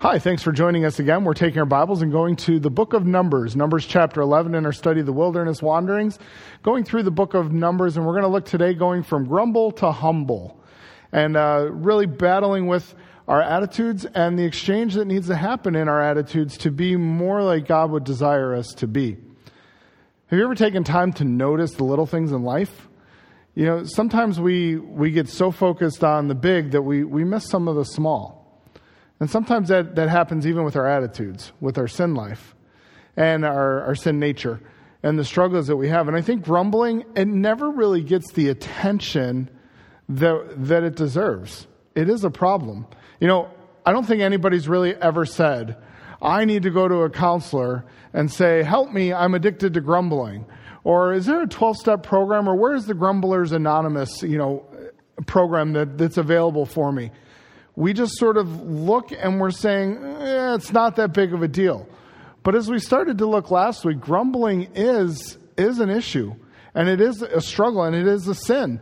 [0.00, 1.24] Hi, thanks for joining us again.
[1.24, 4.64] We're taking our Bibles and going to the book of Numbers, Numbers chapter 11 in
[4.64, 6.20] our study of the wilderness wanderings.
[6.62, 9.72] Going through the book of Numbers, and we're going to look today going from grumble
[9.72, 10.62] to humble
[11.10, 12.94] and uh, really battling with
[13.26, 17.42] our attitudes and the exchange that needs to happen in our attitudes to be more
[17.42, 19.16] like God would desire us to be.
[20.26, 22.86] Have you ever taken time to notice the little things in life?
[23.56, 27.48] You know, sometimes we, we get so focused on the big that we, we miss
[27.48, 28.37] some of the small.
[29.20, 32.54] And sometimes that, that happens even with our attitudes, with our sin life
[33.16, 34.60] and our, our sin nature
[35.02, 36.08] and the struggles that we have.
[36.08, 39.50] And I think grumbling, it never really gets the attention
[40.08, 41.66] that, that it deserves.
[41.94, 42.86] It is a problem.
[43.20, 43.50] You know,
[43.84, 45.76] I don't think anybody's really ever said,
[46.20, 50.46] I need to go to a counselor and say, Help me, I'm addicted to grumbling.
[50.84, 54.64] Or is there a 12 step program, or where is the Grumblers Anonymous, you know,
[55.26, 57.10] program that, that's available for me?
[57.78, 61.48] We just sort of look and we're saying, eh, it's not that big of a
[61.48, 61.88] deal.
[62.42, 66.34] But as we started to look last week, grumbling is, is an issue,
[66.74, 68.80] and it is a struggle, and it is a sin.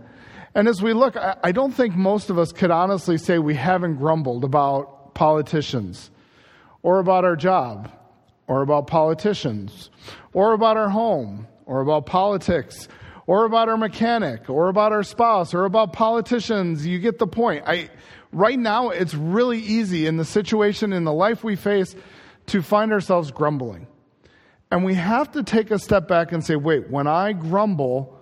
[0.54, 3.54] And as we look, I, I don't think most of us could honestly say we
[3.54, 6.10] haven't grumbled about politicians,
[6.82, 7.92] or about our job,
[8.46, 9.90] or about politicians,
[10.32, 12.88] or about our home, or about politics,
[13.26, 16.86] or about our mechanic, or about our spouse, or about politicians.
[16.86, 17.64] You get the point.
[17.66, 17.90] I,
[18.32, 21.94] right now, it's really easy in the situation, in the life we face,
[22.46, 23.86] to find ourselves grumbling.
[24.70, 28.18] And we have to take a step back and say, wait, when I grumble,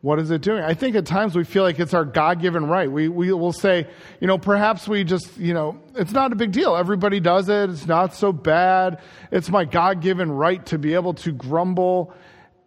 [0.00, 0.62] what is it doing?
[0.62, 2.90] I think at times we feel like it's our God given right.
[2.90, 3.88] We, we will say,
[4.20, 6.76] you know, perhaps we just, you know, it's not a big deal.
[6.76, 7.70] Everybody does it.
[7.70, 9.00] It's not so bad.
[9.32, 12.14] It's my God given right to be able to grumble.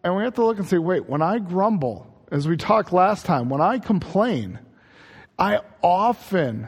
[0.03, 3.25] And we have to look and say, wait, when I grumble, as we talked last
[3.25, 4.59] time, when I complain,
[5.39, 6.67] I often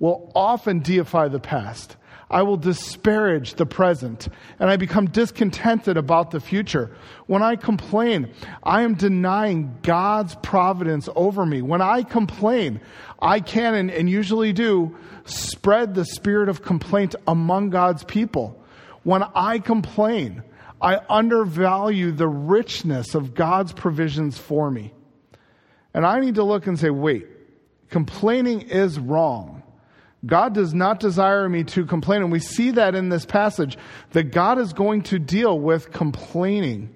[0.00, 1.96] will often deify the past.
[2.30, 4.28] I will disparage the present
[4.60, 6.96] and I become discontented about the future.
[7.26, 11.60] When I complain, I am denying God's providence over me.
[11.60, 12.80] When I complain,
[13.20, 18.64] I can and, and usually do spread the spirit of complaint among God's people.
[19.02, 20.44] When I complain,
[20.80, 24.94] I undervalue the richness of God's provisions for me.
[25.92, 27.26] And I need to look and say, wait,
[27.88, 29.59] complaining is wrong.
[30.24, 32.22] God does not desire me to complain.
[32.22, 33.78] And we see that in this passage,
[34.10, 36.94] that God is going to deal with complaining.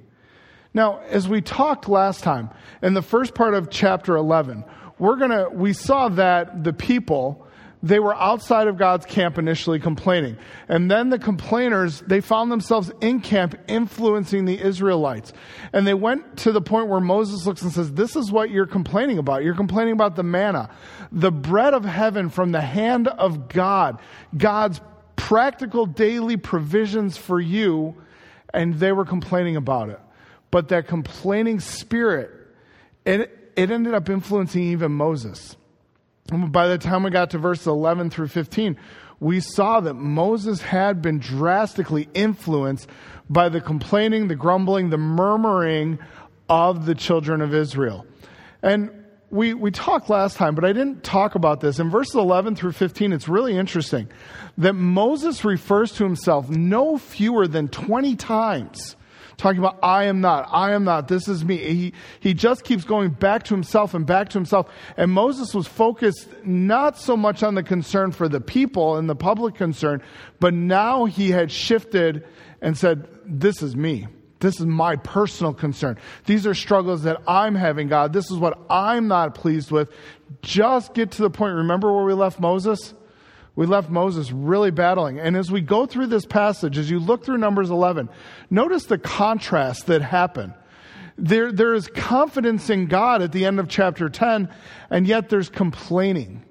[0.75, 2.51] Now, as we talked last time,
[2.83, 4.65] in the first part of chapter 11,
[4.99, 7.47] we're gonna, we saw that the people,
[7.83, 10.37] they were outside of God's camp initially complaining.
[10.69, 15.33] And then the complainers, they found themselves in camp influencing the Israelites.
[15.73, 18.67] And they went to the point where Moses looks and says, This is what you're
[18.67, 19.45] complaining about.
[19.45, 20.71] You're complaining about the manna,
[21.15, 24.01] the bread of heaven from the hand of God,
[24.37, 24.81] God's
[25.17, 27.95] practical daily provisions for you.
[28.53, 30.01] And they were complaining about it.
[30.51, 32.31] But that complaining spirit,
[33.05, 35.57] it, it ended up influencing even Moses.
[36.31, 38.77] And By the time we got to verse 11 through 15,
[39.21, 42.89] we saw that Moses had been drastically influenced
[43.29, 45.99] by the complaining, the grumbling, the murmuring
[46.49, 48.07] of the children of Israel.
[48.63, 51.79] And we, we talked last time, but I didn't talk about this.
[51.79, 54.09] In verses 11 through 15, it's really interesting
[54.59, 58.97] that Moses refers to himself no fewer than 20 times
[59.37, 61.59] talking about, I am not, I am not, this is me.
[61.59, 64.71] He, he just keeps going back to himself and back to himself.
[64.97, 69.17] And Moses was focused not so much on the concern for the people and the
[69.17, 70.03] public concern,
[70.41, 72.27] but now he had shifted
[72.61, 74.06] and said, This is me.
[74.44, 75.97] This is my personal concern.
[76.27, 78.12] These are struggles that I'm having, God.
[78.12, 79.91] This is what I'm not pleased with.
[80.43, 81.55] Just get to the point.
[81.55, 82.93] Remember where we left Moses?
[83.56, 85.19] We left Moses really battling.
[85.19, 88.10] And as we go through this passage, as you look through Numbers 11,
[88.50, 90.53] notice the contrast that happened.
[91.16, 94.50] There, there is confidence in God at the end of chapter 10,
[94.91, 96.44] and yet there's complaining.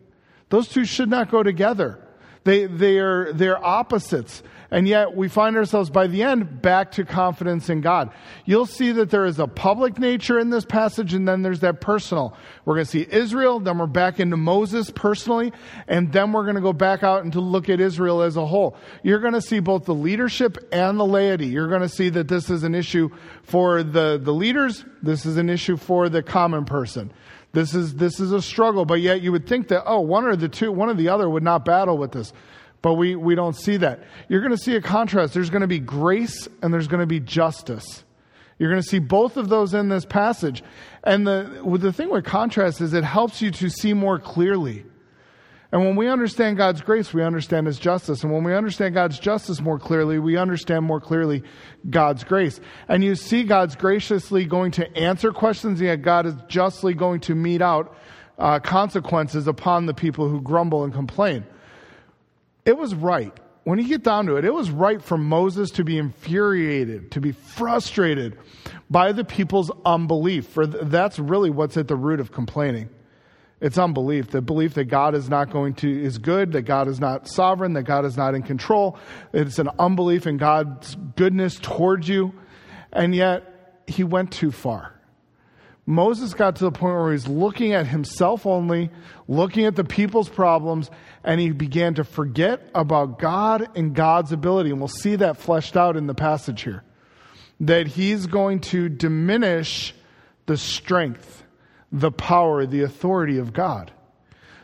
[0.49, 1.99] Those two should not go together.
[2.43, 4.41] They, they are, they're opposites.
[4.73, 8.09] And yet we find ourselves by the end back to confidence in God.
[8.45, 11.79] You'll see that there is a public nature in this passage and then there's that
[11.79, 12.35] personal.
[12.65, 15.53] We're going to see Israel, then we're back into Moses personally,
[15.87, 18.47] and then we're going to go back out and to look at Israel as a
[18.47, 18.75] whole.
[19.03, 21.45] You're going to see both the leadership and the laity.
[21.45, 23.09] You're going to see that this is an issue
[23.43, 24.83] for the, the leaders.
[25.03, 27.13] This is an issue for the common person.
[27.51, 30.35] This is, this is a struggle, but yet you would think that, oh, one or
[30.35, 32.33] the two, one or the other would not battle with this.
[32.83, 34.03] But we, we don't see that.
[34.27, 35.33] You're going to see a contrast.
[35.33, 38.03] There's going to be grace and there's going to be justice.
[38.59, 40.61] You're going to see both of those in this passage.
[41.03, 44.85] And the, the thing with contrast is it helps you to see more clearly.
[45.71, 48.21] And when we understand God's grace, we understand His justice.
[48.21, 51.41] And when we understand God's justice more clearly, we understand more clearly
[51.89, 52.59] God's grace.
[52.89, 57.33] And you see God's graciously going to answer questions, yet God is justly going to
[57.33, 57.95] mete out
[58.37, 61.45] uh, consequences upon the people who grumble and complain.
[62.65, 63.33] It was right.
[63.65, 67.21] When you get down to it, it was right for Moses to be infuriated, to
[67.21, 68.37] be frustrated
[68.89, 70.47] by the people's unbelief.
[70.47, 72.89] For that's really what's at the root of complaining.
[73.61, 76.99] It's unbelief, the belief that God is not going to, is good, that God is
[76.99, 78.97] not sovereign, that God is not in control.
[79.31, 82.33] It's an unbelief in God's goodness towards you.
[82.91, 84.92] And yet, he went too far.
[85.85, 88.89] Moses got to the point where he's looking at himself only,
[89.27, 90.89] looking at the people's problems,
[91.23, 94.69] and he began to forget about God and God's ability.
[94.69, 96.83] And we'll see that fleshed out in the passage here.
[97.59, 99.93] That he's going to diminish
[100.45, 101.43] the strength
[101.93, 103.91] the power, the authority of God.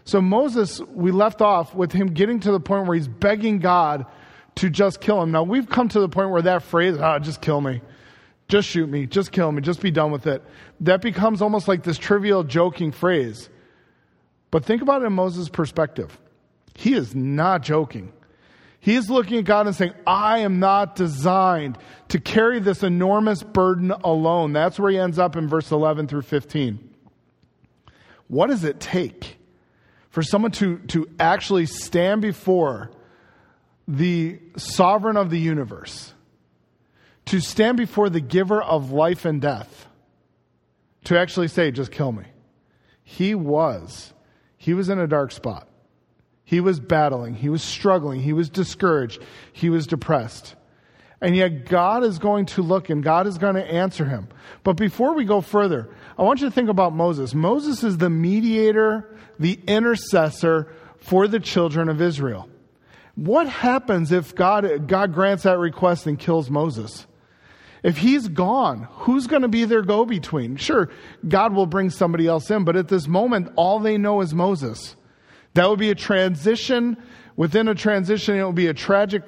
[0.03, 4.07] So Moses, we left off with him getting to the point where he's begging God
[4.55, 5.31] to just kill him.
[5.31, 7.81] Now we've come to the point where that phrase, ah, just kill me.
[8.49, 9.05] Just shoot me.
[9.05, 9.61] Just kill me.
[9.61, 10.43] Just be done with it.
[10.81, 13.49] That becomes almost like this trivial joking phrase.
[14.51, 16.19] But think about it in Moses' perspective.
[16.75, 18.11] He is not joking.
[18.79, 23.43] He is looking at God and saying, I am not designed to carry this enormous
[23.43, 24.53] burden alone.
[24.53, 26.89] That's where he ends up in verse 11 through 15.
[28.29, 29.37] What does it take
[30.09, 32.89] for someone to, to actually stand before
[33.87, 36.13] the sovereign of the universe,
[37.29, 39.87] to stand before the giver of life and death,
[41.03, 42.23] to actually say, just kill me?
[43.03, 44.13] He was.
[44.57, 45.67] He was in a dark spot.
[46.43, 47.35] He was battling.
[47.35, 48.19] He was struggling.
[48.21, 49.21] He was discouraged.
[49.53, 50.55] He was depressed.
[51.21, 54.29] And yet God is going to look and God is going to answer him.
[54.63, 55.87] But before we go further,
[56.17, 57.35] I want you to think about Moses.
[57.35, 62.49] Moses is the mediator, the intercessor for the children of Israel.
[63.13, 67.05] What happens if God, God grants that request and kills Moses?
[67.83, 70.57] If he's gone, who's going to be their go between?
[70.57, 70.89] Sure,
[71.27, 74.95] God will bring somebody else in, but at this moment, all they know is Moses.
[75.53, 76.97] That would be a transition
[77.39, 79.23] Within a transition, it will be a tragic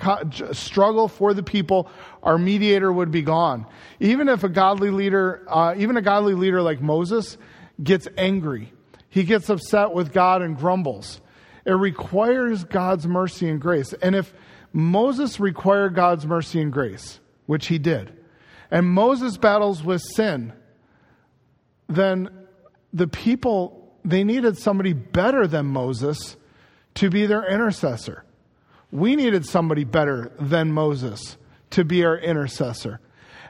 [0.52, 1.90] struggle for the people.
[2.22, 3.66] Our mediator would be gone.
[4.02, 7.38] Even if a godly leader, uh, even a godly leader like Moses,
[7.82, 8.74] gets angry,
[9.08, 11.22] he gets upset with God and grumbles.
[11.64, 13.94] It requires God's mercy and grace.
[14.02, 14.34] And if
[14.74, 18.12] Moses required God's mercy and grace, which he did,
[18.72, 20.54] and Moses battles with sin,
[21.88, 22.30] then
[22.94, 26.38] the people, they needed somebody better than Moses
[26.96, 28.24] to be their intercessor.
[28.92, 31.38] We needed somebody better than Moses
[31.72, 33.00] to be our intercessor.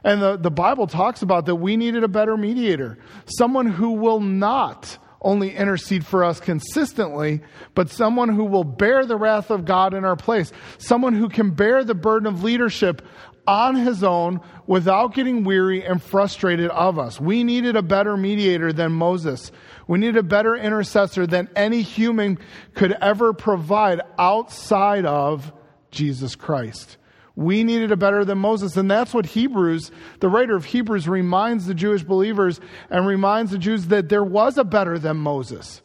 [0.04, 4.20] And the, the Bible talks about that we needed a better mediator, someone who will
[4.20, 7.42] not only intercede for us consistently,
[7.76, 11.52] but someone who will bear the wrath of God in our place, someone who can
[11.52, 13.04] bear the burden of leadership
[13.52, 17.20] on his own without getting weary and frustrated of us.
[17.20, 19.52] We needed a better mediator than Moses.
[19.88, 22.40] We needed a better intercessor than any human
[22.76, 25.52] could ever provide outside of
[25.92, 26.96] Jesus Christ.
[27.36, 28.78] We needed a better than Moses.
[28.78, 33.58] And that's what Hebrews, the writer of Hebrews, reminds the Jewish believers and reminds the
[33.58, 35.82] Jews that there was a better than Moses.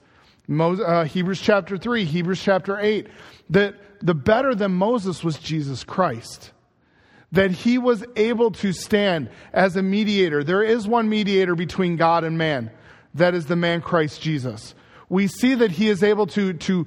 [0.46, 3.08] Moses uh, Hebrews chapter 3, Hebrews chapter 8,
[3.50, 3.74] that
[4.06, 6.52] the better than Moses was Jesus Christ
[7.36, 10.43] that he was able to stand as a mediator.
[10.43, 12.70] There is one mediator between God and man.
[13.14, 14.74] That is the man Christ Jesus.
[15.10, 16.86] We see that he is able to, to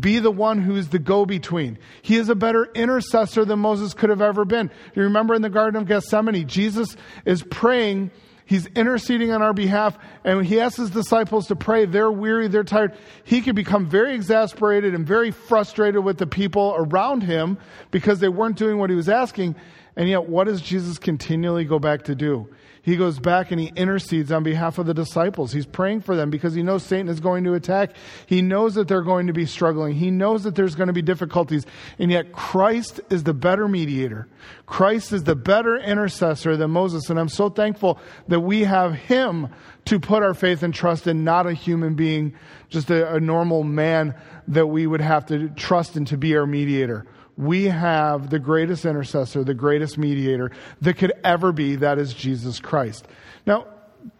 [0.00, 1.78] be the one who is the go between.
[2.00, 4.70] He is a better intercessor than Moses could have ever been.
[4.94, 8.10] You remember in the Garden of Gethsemane, Jesus is praying,
[8.46, 11.84] he's interceding on our behalf, and he asks his disciples to pray.
[11.84, 12.96] They're weary, they're tired.
[13.22, 17.58] He could become very exasperated and very frustrated with the people around him
[17.90, 19.54] because they weren't doing what he was asking.
[19.96, 22.48] And yet, what does Jesus continually go back to do?
[22.82, 25.52] He goes back and he intercedes on behalf of the disciples.
[25.52, 27.90] He's praying for them because he knows Satan is going to attack.
[28.26, 29.94] He knows that they're going to be struggling.
[29.94, 31.66] He knows that there's going to be difficulties.
[31.98, 34.28] And yet, Christ is the better mediator.
[34.64, 37.10] Christ is the better intercessor than Moses.
[37.10, 39.48] And I'm so thankful that we have him
[39.86, 42.34] to put our faith and trust in, not a human being,
[42.70, 44.14] just a, a normal man
[44.48, 47.06] that we would have to trust in to be our mediator
[47.40, 50.50] we have the greatest intercessor, the greatest mediator
[50.82, 51.76] that could ever be.
[51.76, 53.08] That is Jesus Christ.
[53.46, 53.66] Now,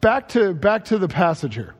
[0.00, 1.74] back to, back to the passage here.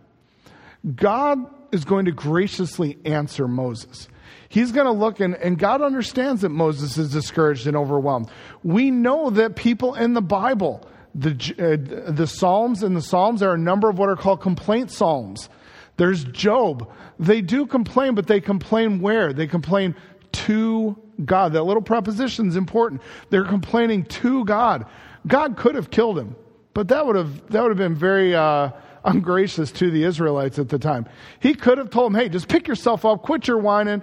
[0.95, 1.39] God
[1.73, 4.09] is going to graciously answer Moses.
[4.51, 8.29] He's going to look and, and God understands that Moses is discouraged and overwhelmed.
[8.63, 13.55] We know that people in the Bible, the, uh, the Psalms and the Psalms are
[13.55, 15.49] a number of what are called complaint Psalms
[15.97, 16.91] There's Job.
[17.19, 19.33] They do complain, but they complain where?
[19.33, 19.95] They complain
[20.33, 21.53] to God.
[21.53, 23.03] That little preposition is important.
[23.31, 24.87] They're complaining to God.
[25.27, 26.37] God could have killed him,
[26.75, 28.71] but that would have, that would have been very, uh,
[29.05, 31.07] ungracious to the Israelites at the time.
[31.41, 34.03] He could have told them, hey, just pick yourself up, quit your whining,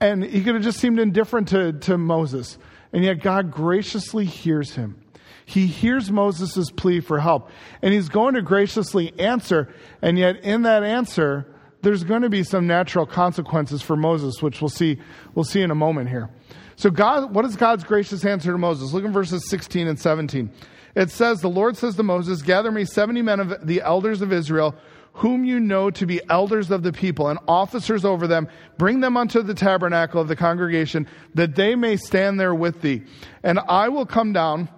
[0.00, 2.58] and he could have just seemed indifferent to, to Moses.
[2.92, 5.00] And yet God graciously hears him.
[5.44, 7.50] He hears Moses' plea for help,
[7.82, 9.68] and he's going to graciously answer,
[10.00, 11.49] and yet in that answer,
[11.82, 14.98] there's going to be some natural consequences for Moses, which we'll see,
[15.34, 16.30] we'll see in a moment here.
[16.76, 18.92] So God, what is God's gracious answer to Moses?
[18.92, 20.50] Look in verses 16 and 17.
[20.94, 24.32] It says, The Lord says to Moses, Gather me 70 men of the elders of
[24.32, 24.74] Israel,
[25.12, 28.48] whom you know to be elders of the people and officers over them.
[28.78, 33.02] Bring them unto the tabernacle of the congregation, that they may stand there with thee.
[33.42, 34.68] And I will come down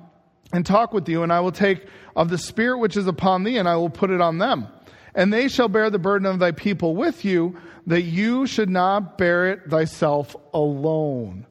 [0.53, 3.59] and talk with you, and I will take of the Spirit which is upon thee,
[3.59, 4.69] and I will put it on them.
[5.15, 9.19] And they shall bear the burden of thy people with you, that you should not
[9.19, 11.47] bear it thyself alone.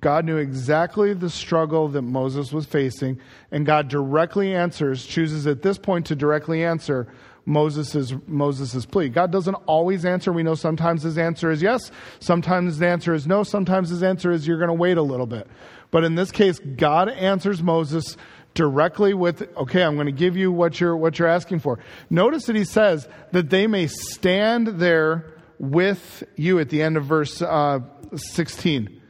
[0.00, 3.20] God knew exactly the struggle that Moses was facing,
[3.52, 7.06] and God directly answers, chooses at this point to directly answer
[7.44, 9.08] Moses' Moses's plea.
[9.08, 10.32] God doesn't always answer.
[10.32, 14.30] We know sometimes his answer is yes, sometimes his answer is no, sometimes his answer
[14.30, 15.46] is you're going to wait a little bit.
[15.90, 18.16] But in this case, God answers Moses
[18.58, 21.78] directly with, okay, I'm going to give you what you're, what you're asking for.
[22.10, 27.04] Notice that he says that they may stand there with you at the end of
[27.04, 27.78] verse uh,
[28.16, 29.00] 16.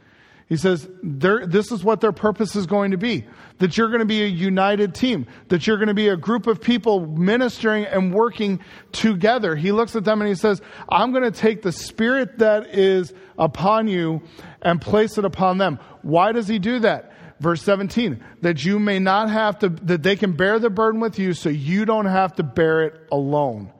[0.51, 3.25] He says, this is what their purpose is going to be.
[3.57, 5.27] That you're going to be a united team.
[5.49, 8.61] That you're going to be a group of people ministering and working
[8.93, 9.57] together.
[9.57, 13.15] He looks at them and he says, I'm going to take the spirit that is
[13.39, 14.21] upon you
[14.61, 15.79] and place it upon them.
[16.03, 17.15] Why does he do that?
[17.41, 21.19] Verse 17, that you may not have to, that they can bear the burden with
[21.19, 23.73] you so you don't have to bear it alone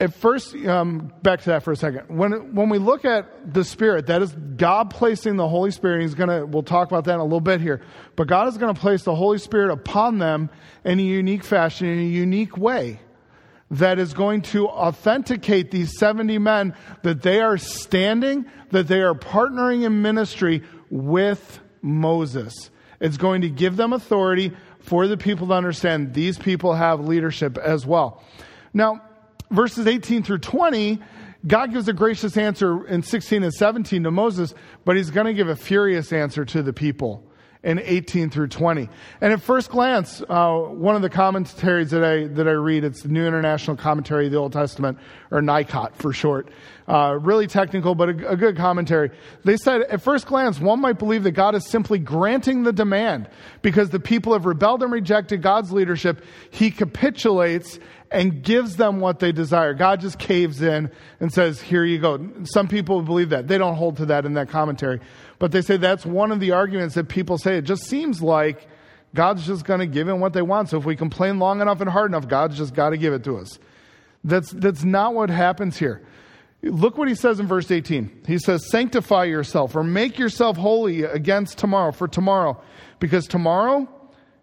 [0.00, 2.04] at first, um, back to that for a second.
[2.08, 6.02] When when we look at the Spirit, that is God placing the Holy Spirit.
[6.02, 6.46] He's gonna.
[6.46, 7.82] We'll talk about that in a little bit here.
[8.14, 10.50] But God is going to place the Holy Spirit upon them
[10.84, 13.00] in a unique fashion, in a unique way,
[13.72, 19.14] that is going to authenticate these seventy men that they are standing, that they are
[19.14, 22.70] partnering in ministry with Moses.
[23.00, 27.58] It's going to give them authority for the people to understand these people have leadership
[27.58, 28.22] as well.
[28.72, 29.02] Now
[29.50, 31.00] verses 18 through 20,
[31.46, 34.54] God gives a gracious answer in 16 and 17 to Moses,
[34.84, 37.27] but he's going to give a furious answer to the people
[37.68, 38.88] in 18 through 20.
[39.20, 43.02] And at first glance, uh, one of the commentaries that I, that I read, it's
[43.02, 44.96] the New International Commentary of the Old Testament,
[45.30, 46.48] or NICOT for short.
[46.88, 49.10] Uh, really technical, but a, a good commentary.
[49.44, 53.28] They said, at first glance, one might believe that God is simply granting the demand
[53.60, 56.24] because the people have rebelled and rejected God's leadership.
[56.48, 57.78] He capitulates
[58.10, 59.74] and gives them what they desire.
[59.74, 62.30] God just caves in and says, Here you go.
[62.44, 63.48] Some people believe that.
[63.48, 65.00] They don't hold to that in that commentary.
[65.38, 67.58] But they say that's one of the arguments that people say.
[67.58, 68.66] It just seems like
[69.14, 70.68] God's just going to give them what they want.
[70.68, 73.24] So if we complain long enough and hard enough, God's just got to give it
[73.24, 73.58] to us.
[74.24, 76.04] That's, that's not what happens here.
[76.62, 78.24] Look what he says in verse 18.
[78.26, 82.60] He says, Sanctify yourself or make yourself holy against tomorrow, for tomorrow,
[82.98, 83.88] because tomorrow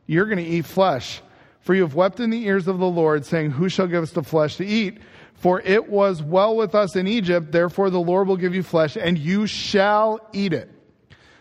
[0.05, 1.21] you're going to eat flesh.
[1.59, 4.11] For you have wept in the ears of the Lord, saying, Who shall give us
[4.11, 4.99] the flesh to eat?
[5.33, 8.95] For it was well with us in Egypt, therefore the Lord will give you flesh,
[8.95, 10.74] and you shall eat it.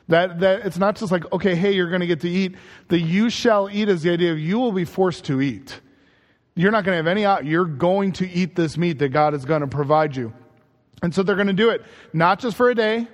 [0.09, 2.57] That, that it's not just like, okay, hey, you're going to get to eat.
[2.89, 5.81] The you shall eat is the idea of you will be forced to eat.
[6.55, 7.45] You're not going to have any out.
[7.47, 10.33] You're going to eat this meat that God is going to provide you.
[11.03, 11.83] And so they're going to do it
[12.13, 13.09] not just for a day.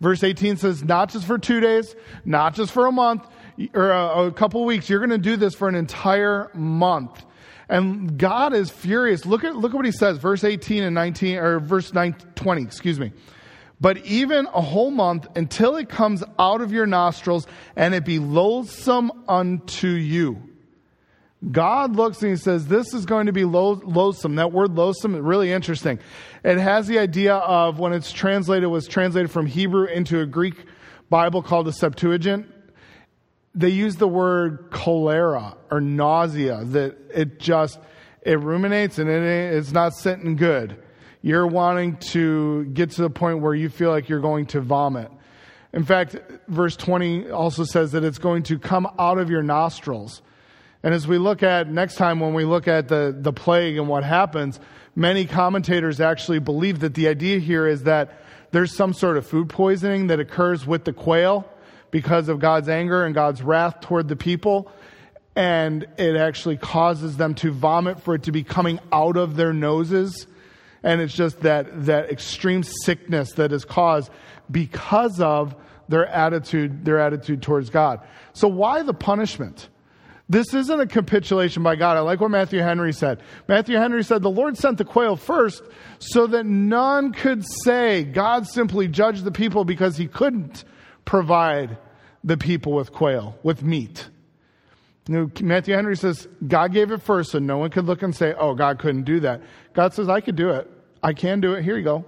[0.00, 3.26] Verse 18 says, not just for two days, not just for a month,
[3.72, 4.90] or a, a couple weeks.
[4.90, 7.24] You're going to do this for an entire month.
[7.68, 9.26] And God is furious.
[9.26, 12.62] Look at, look at what he says, verse 18 and 19, or verse 9, 20,
[12.62, 13.12] excuse me.
[13.80, 18.18] But even a whole month until it comes out of your nostrils and it be
[18.18, 20.42] loathsome unto you.
[21.52, 24.36] God looks and he says, This is going to be loathsome.
[24.36, 25.98] That word loathsome is really interesting.
[26.42, 30.54] It has the idea of when it's translated, was translated from Hebrew into a Greek
[31.10, 32.46] Bible called the Septuagint
[33.56, 37.80] they use the word cholera or nausea that it just
[38.20, 39.22] it ruminates and it,
[39.54, 40.76] it's not sitting good
[41.26, 45.10] you're wanting to get to the point where you feel like you're going to vomit
[45.72, 46.16] in fact
[46.46, 50.22] verse 20 also says that it's going to come out of your nostrils
[50.84, 53.88] and as we look at next time when we look at the, the plague and
[53.88, 54.60] what happens
[54.94, 58.20] many commentators actually believe that the idea here is that
[58.52, 61.44] there's some sort of food poisoning that occurs with the quail
[61.90, 64.70] because of God's anger and God's wrath toward the people.
[65.34, 69.52] and it actually causes them to vomit for it to be coming out of their
[69.52, 70.26] noses.
[70.86, 74.08] And it's just that, that extreme sickness that is caused
[74.48, 75.56] because of
[75.88, 78.06] their attitude, their attitude towards God.
[78.34, 79.68] So why the punishment?
[80.28, 81.96] This isn't a capitulation by God.
[81.96, 83.20] I like what Matthew Henry said.
[83.48, 85.64] Matthew Henry said, The Lord sent the quail first
[85.98, 90.62] so that none could say God simply judged the people because he couldn't
[91.04, 91.78] provide
[92.22, 94.08] the people with quail, with meat.
[95.08, 98.14] You know, Matthew Henry says, God gave it first so no one could look and
[98.14, 99.42] say, oh, God couldn't do that.
[99.72, 100.70] God says, I could do it.
[101.02, 101.62] I can do it.
[101.64, 102.04] Here you go.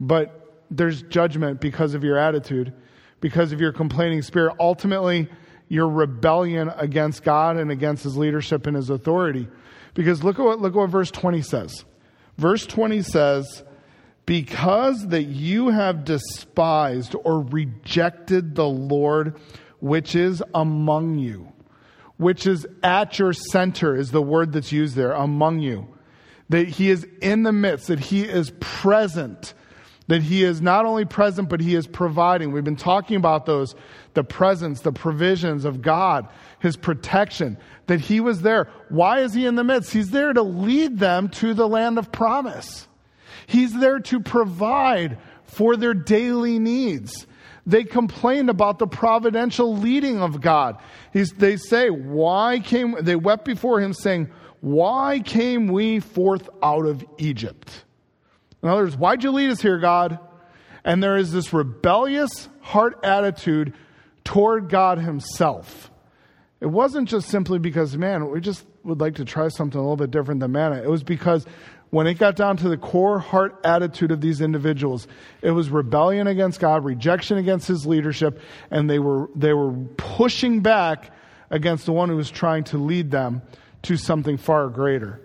[0.00, 2.72] But there's judgment because of your attitude,
[3.20, 4.56] because of your complaining spirit.
[4.58, 5.28] Ultimately,
[5.68, 9.48] your rebellion against God and against his leadership and his authority.
[9.94, 11.84] Because look at what, look at what verse 20 says.
[12.36, 13.62] Verse 20 says,
[14.26, 19.38] Because that you have despised or rejected the Lord
[19.80, 21.52] which is among you,
[22.16, 25.88] which is at your center, is the word that's used there, among you.
[26.52, 29.54] That he is in the midst, that he is present,
[30.08, 32.52] that he is not only present, but he is providing.
[32.52, 33.74] We've been talking about those
[34.12, 36.28] the presence, the provisions of God,
[36.58, 37.56] his protection,
[37.86, 38.68] that he was there.
[38.90, 39.94] Why is he in the midst?
[39.94, 42.86] He's there to lead them to the land of promise.
[43.46, 47.26] He's there to provide for their daily needs.
[47.64, 50.76] They complained about the providential leading of God.
[51.14, 54.30] He's, they say, Why came, they wept before him, saying,
[54.62, 57.84] Why came we forth out of Egypt?
[58.62, 60.20] In other words, why'd you lead us here, God?
[60.84, 63.74] And there is this rebellious heart attitude
[64.22, 65.90] toward God Himself.
[66.60, 69.96] It wasn't just simply because, man, we just would like to try something a little
[69.96, 70.76] bit different than manna.
[70.76, 71.44] It was because
[71.90, 75.08] when it got down to the core heart attitude of these individuals,
[75.42, 78.38] it was rebellion against God, rejection against His leadership,
[78.70, 81.10] and they were, they were pushing back
[81.50, 83.42] against the one who was trying to lead them
[83.82, 85.20] to something far greater.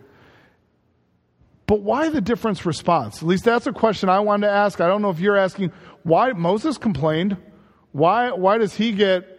[1.66, 3.18] But why the difference response?
[3.18, 4.80] At least that's a question I wanted to ask.
[4.80, 5.72] I don't know if you're asking
[6.04, 7.38] why Moses complained.
[7.92, 9.38] Why, why does he get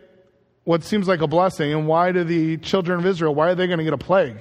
[0.68, 3.66] what seems like a blessing, and why do the children of Israel, why are they
[3.66, 4.36] going to get a plague?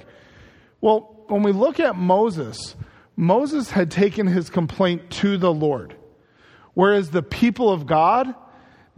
[0.82, 2.76] Well, when we look at Moses,
[3.16, 5.96] Moses had taken his complaint to the Lord,
[6.74, 8.34] whereas the people of God,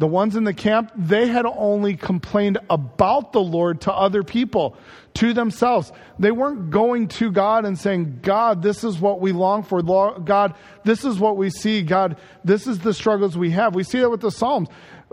[0.00, 4.74] the ones in the camp, they had only complained about the Lord to other people,
[5.12, 5.92] to themselves.
[6.18, 9.82] They weren't going to God and saying, God, this is what we long for.
[9.82, 11.82] God, this is what we see.
[11.82, 13.74] God, this is the struggles we have.
[13.74, 14.68] We see that with the Psalms.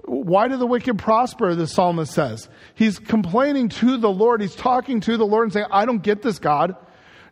[0.06, 1.54] Why do the wicked prosper?
[1.54, 2.48] The psalmist says.
[2.74, 4.40] He's complaining to the Lord.
[4.40, 6.78] He's talking to the Lord and saying, I don't get this, God.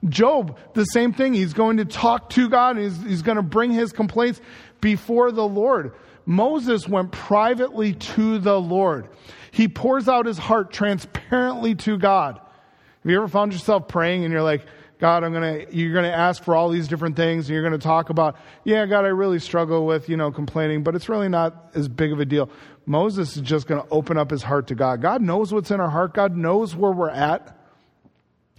[0.09, 1.33] Job, the same thing.
[1.33, 4.41] He's going to talk to God he's, he's going to bring his complaints
[4.81, 5.93] before the Lord.
[6.25, 9.09] Moses went privately to the Lord.
[9.51, 12.35] He pours out his heart transparently to God.
[12.35, 14.65] Have you ever found yourself praying and you're like,
[14.97, 18.09] God, I'm gonna, you're gonna ask for all these different things and you're gonna talk
[18.09, 21.87] about, yeah, God, I really struggle with, you know, complaining, but it's really not as
[21.87, 22.49] big of a deal.
[22.85, 25.01] Moses is just gonna open up his heart to God.
[25.01, 26.13] God knows what's in our heart.
[26.13, 27.57] God knows where we're at.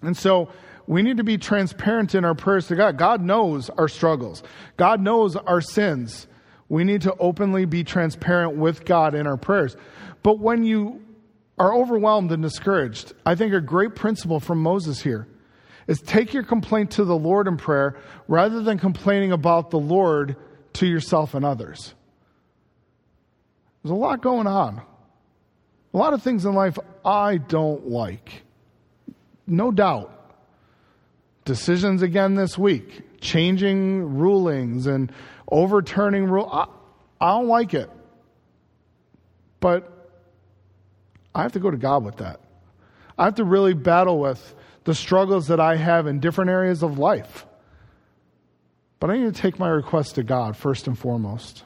[0.02, 0.50] And so,
[0.86, 2.96] we need to be transparent in our prayers to God.
[2.96, 4.42] God knows our struggles.
[4.76, 6.26] God knows our sins.
[6.68, 9.76] We need to openly be transparent with God in our prayers.
[10.22, 11.02] But when you
[11.58, 15.28] are overwhelmed and discouraged, I think a great principle from Moses here
[15.86, 17.96] is take your complaint to the Lord in prayer
[18.28, 20.36] rather than complaining about the Lord
[20.74, 21.94] to yourself and others.
[23.82, 24.82] There's a lot going on.
[25.94, 28.42] A lot of things in life I don't like.
[29.46, 30.12] No doubt.
[31.44, 35.12] Decisions again this week, changing rulings and
[35.50, 36.48] overturning rule.
[36.50, 36.66] I,
[37.20, 37.90] I don't like it.
[39.60, 39.92] But
[41.34, 42.40] I have to go to God with that.
[43.18, 44.54] I have to really battle with
[44.84, 47.46] the struggles that I have in different areas of life.
[49.00, 51.64] But I need to take my request to God first and foremost.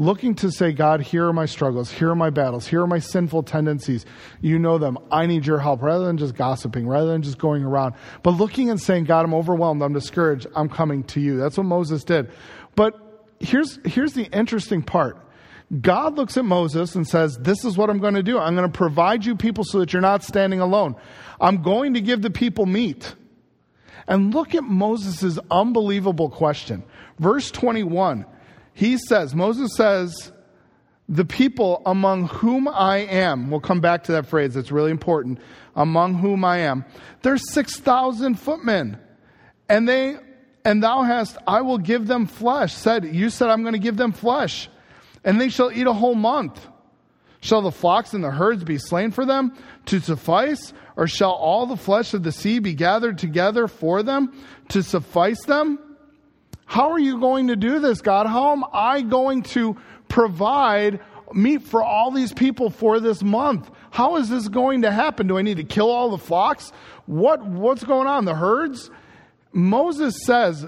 [0.00, 3.00] Looking to say, God, here are my struggles, here are my battles, here are my
[3.00, 4.06] sinful tendencies.
[4.40, 4.96] You know them.
[5.10, 7.94] I need your help rather than just gossiping, rather than just going around.
[8.22, 11.36] But looking and saying, God, I'm overwhelmed, I'm discouraged, I'm coming to you.
[11.36, 12.30] That's what Moses did.
[12.76, 12.94] But
[13.40, 15.18] here's, here's the interesting part.
[15.80, 18.38] God looks at Moses and says, This is what I'm going to do.
[18.38, 20.94] I'm going to provide you people so that you're not standing alone.
[21.40, 23.14] I'm going to give the people meat.
[24.06, 26.82] And look at Moses' unbelievable question.
[27.18, 28.24] Verse 21,
[28.78, 30.30] he says, Moses says,
[31.08, 35.40] the people among whom I am, we'll come back to that phrase, it's really important,
[35.74, 36.84] among whom I am,
[37.22, 38.96] there's 6,000 footmen.
[39.68, 40.18] And they,
[40.64, 42.72] and thou hast, I will give them flesh.
[42.72, 44.68] Said, you said I'm going to give them flesh.
[45.24, 46.64] And they shall eat a whole month.
[47.40, 50.72] Shall the flocks and the herds be slain for them to suffice?
[50.94, 55.42] Or shall all the flesh of the sea be gathered together for them to suffice
[55.46, 55.80] them?
[56.68, 58.26] How are you going to do this, God?
[58.26, 59.78] How am I going to
[60.08, 61.00] provide
[61.32, 63.70] meat for all these people for this month?
[63.90, 65.26] How is this going to happen?
[65.26, 66.70] Do I need to kill all the flocks?
[67.06, 68.26] What, what's going on?
[68.26, 68.90] The herds?
[69.50, 70.66] Moses says,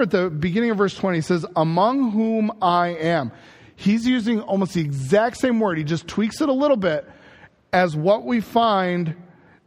[0.00, 3.30] at the beginning of verse 20, he says, Among whom I am.
[3.76, 5.78] He's using almost the exact same word.
[5.78, 7.08] He just tweaks it a little bit
[7.72, 9.14] as what we find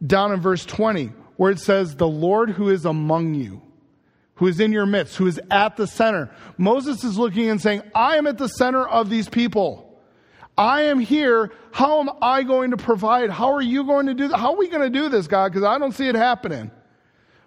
[0.06, 3.62] down in verse 20, where it says, The Lord who is among you,
[4.36, 6.30] who is in your midst, who is at the center.
[6.58, 9.84] Moses is looking and saying, I am at the center of these people.
[10.56, 11.52] I am here.
[11.72, 13.30] How am I going to provide?
[13.30, 14.38] How are you going to do that?
[14.38, 15.52] How are we going to do this, God?
[15.52, 16.70] Because I don't see it happening.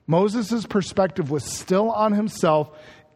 [0.08, 2.70] Moses' perspective was still on himself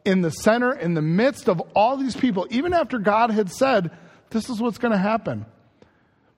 [0.04, 3.92] in the center, in the midst of all these people, even after God had said,
[4.30, 5.46] This is what's going to happen.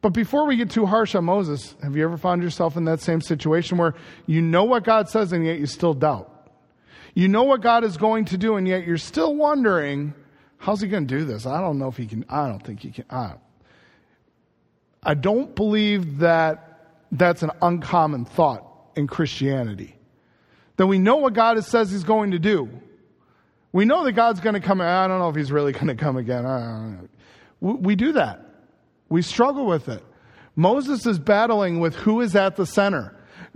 [0.01, 2.99] But before we get too harsh on Moses, have you ever found yourself in that
[2.99, 6.29] same situation where you know what God says and yet you still doubt?
[7.13, 10.13] You know what God is going to do and yet you're still wondering,
[10.57, 11.45] how's he going to do this?
[11.45, 13.05] I don't know if he can, I don't think he can.
[13.09, 13.39] I don't,
[15.03, 16.73] I don't believe that
[17.11, 19.95] that's an uncommon thought in Christianity
[20.77, 22.69] that we know what God says He's going to do.
[23.71, 24.81] We know that God's going to come.
[24.81, 27.09] I don't know if He's really going to come again.
[27.59, 28.41] We do that.
[29.09, 30.03] We struggle with it.
[30.55, 33.15] Moses is battling with who is at the center.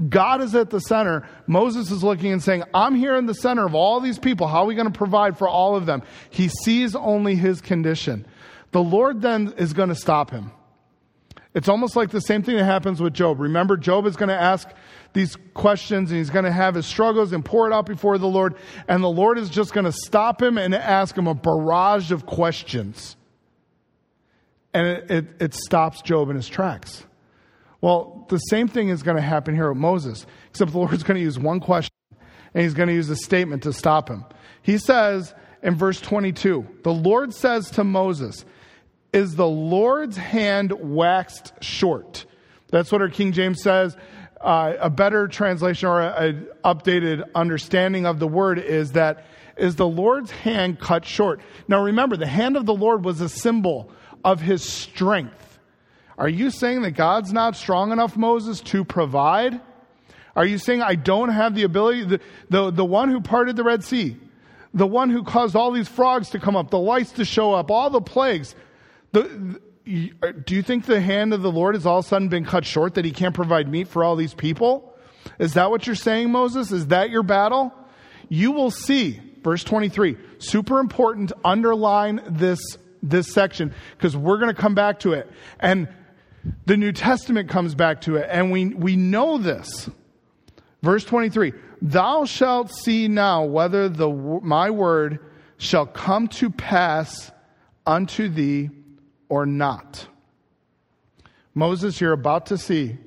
[0.09, 1.27] God is at the center.
[1.47, 4.47] Moses is looking and saying, I'm here in the center of all these people.
[4.47, 6.03] How are we going to provide for all of them?
[6.29, 8.27] He sees only his condition.
[8.71, 10.51] The Lord then is going to stop him.
[11.55, 13.39] It's almost like the same thing that happens with Job.
[13.39, 14.69] Remember, Job is going to ask
[15.13, 18.27] these questions and he's going to have his struggles and pour it out before the
[18.27, 18.53] Lord.
[18.87, 22.27] And the Lord is just going to stop him and ask him a barrage of
[22.27, 23.15] questions.
[24.75, 27.06] And it, it, it stops Job in his tracks.
[27.81, 31.15] Well, the same thing is going to happen here with Moses, except the Lord's going
[31.15, 31.93] to use one question
[32.53, 34.25] and he's going to use a statement to stop him.
[34.61, 38.45] He says in verse 22, the Lord says to Moses,
[39.13, 42.25] Is the Lord's hand waxed short?
[42.69, 43.95] That's what our King James says
[44.41, 49.25] uh, a better translation or an updated understanding of the word is that
[49.57, 51.41] is the Lord's hand cut short.
[51.67, 53.91] Now remember, the hand of the Lord was a symbol
[54.23, 55.46] of his strength.
[56.17, 59.59] Are you saying that God's not strong enough, Moses, to provide?
[60.35, 62.05] Are you saying I don't have the ability?
[62.05, 64.17] The, the, the one who parted the Red Sea,
[64.73, 67.69] the one who caused all these frogs to come up, the lights to show up,
[67.69, 68.55] all the plagues,
[69.11, 69.59] the,
[70.21, 72.45] uh, do you think the hand of the Lord has all of a sudden been
[72.45, 74.93] cut short that he can't provide meat for all these people?
[75.39, 76.71] Is that what you're saying, Moses?
[76.71, 77.73] Is that your battle?
[78.29, 82.59] You will see, verse 23, super important, underline this,
[83.01, 85.31] this section because we're going to come back to it.
[85.59, 85.87] And
[86.65, 89.89] the New Testament comes back to it, and we, we know this.
[90.81, 95.19] Verse 23 Thou shalt see now whether the, my word
[95.57, 97.31] shall come to pass
[97.85, 98.69] unto thee
[99.29, 100.07] or not.
[101.53, 102.97] Moses, you're about to see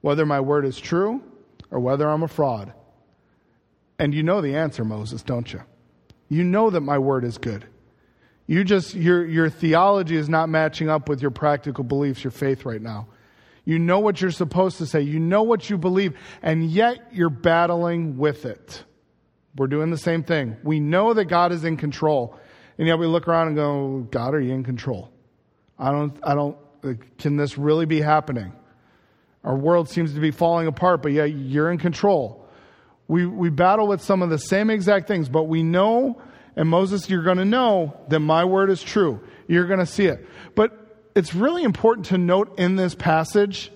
[0.00, 1.22] whether my word is true
[1.70, 2.72] or whether I'm a fraud.
[3.98, 5.62] And you know the answer, Moses, don't you?
[6.28, 7.66] You know that my word is good.
[8.50, 12.64] You just, your, your theology is not matching up with your practical beliefs, your faith
[12.64, 13.06] right now.
[13.64, 15.02] You know what you're supposed to say.
[15.02, 18.82] You know what you believe, and yet you're battling with it.
[19.56, 20.56] We're doing the same thing.
[20.64, 22.36] We know that God is in control,
[22.76, 25.12] and yet we look around and go, God, are you in control?
[25.78, 26.56] I don't, I don't,
[27.18, 28.52] can this really be happening?
[29.44, 32.48] Our world seems to be falling apart, but yet you're in control.
[33.06, 36.20] We, we battle with some of the same exact things, but we know,
[36.56, 39.20] and Moses, you're going to know that my word is true.
[39.46, 40.26] You're going to see it.
[40.54, 40.72] But
[41.14, 43.70] it's really important to note in this passage,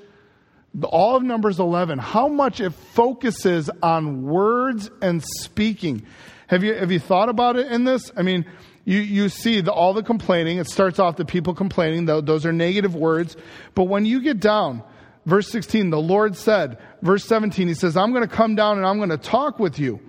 [0.83, 6.05] all of Numbers 11, how much it focuses on words and speaking.
[6.49, 8.11] Have you, have you thought about it in this?
[8.17, 8.45] I mean,
[8.85, 10.59] you, you see the, all the complaining.
[10.59, 12.05] It starts off the people complaining.
[12.05, 13.37] Those are negative words.
[13.75, 14.83] But when you get down,
[15.27, 18.87] verse 16, the Lord said, verse 17, he says, I'm going to come down and
[18.87, 20.01] I'm going to talk with you.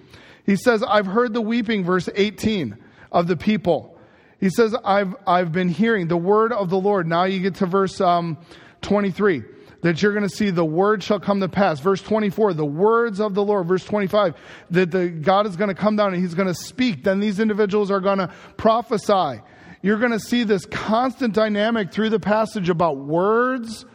[0.45, 2.77] He says, I've heard the weeping, verse 18,
[3.12, 3.99] of the people.
[4.39, 7.08] He says, I've, I've been hearing the word of the Lord.
[7.08, 8.38] Now you get to verse um,
[8.81, 9.43] 23
[9.81, 11.79] that you're going to see the word shall come to pass.
[11.79, 13.67] Verse 24, the words of the Lord.
[13.67, 14.34] Verse 25,
[14.71, 17.03] that the God is going to come down and he's going to speak.
[17.03, 19.41] Then these individuals are going to prophesy.
[19.84, 23.86] You're going to see this constant dynamic through the passage about words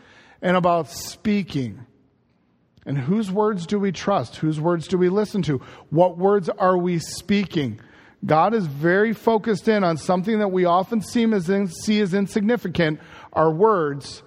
[0.41, 1.85] and about speaking.
[2.87, 4.37] And whose words do we trust?
[4.37, 5.59] Whose words do we listen to?
[5.91, 7.81] What words are we speaking?
[8.25, 12.15] God is very focused in on something that we often seem as in, see as
[12.15, 13.01] insignificant,
[13.33, 14.23] our words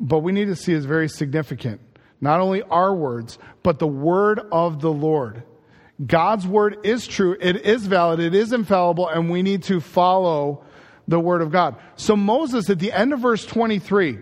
[0.00, 1.80] but we need to see is very significant.
[2.20, 5.42] Not only our words, but the word of the Lord.
[6.04, 10.64] God's word is true, it is valid, it is infallible, and we need to follow
[11.08, 11.76] the word of God.
[11.96, 14.18] So Moses, at the end of verse 23,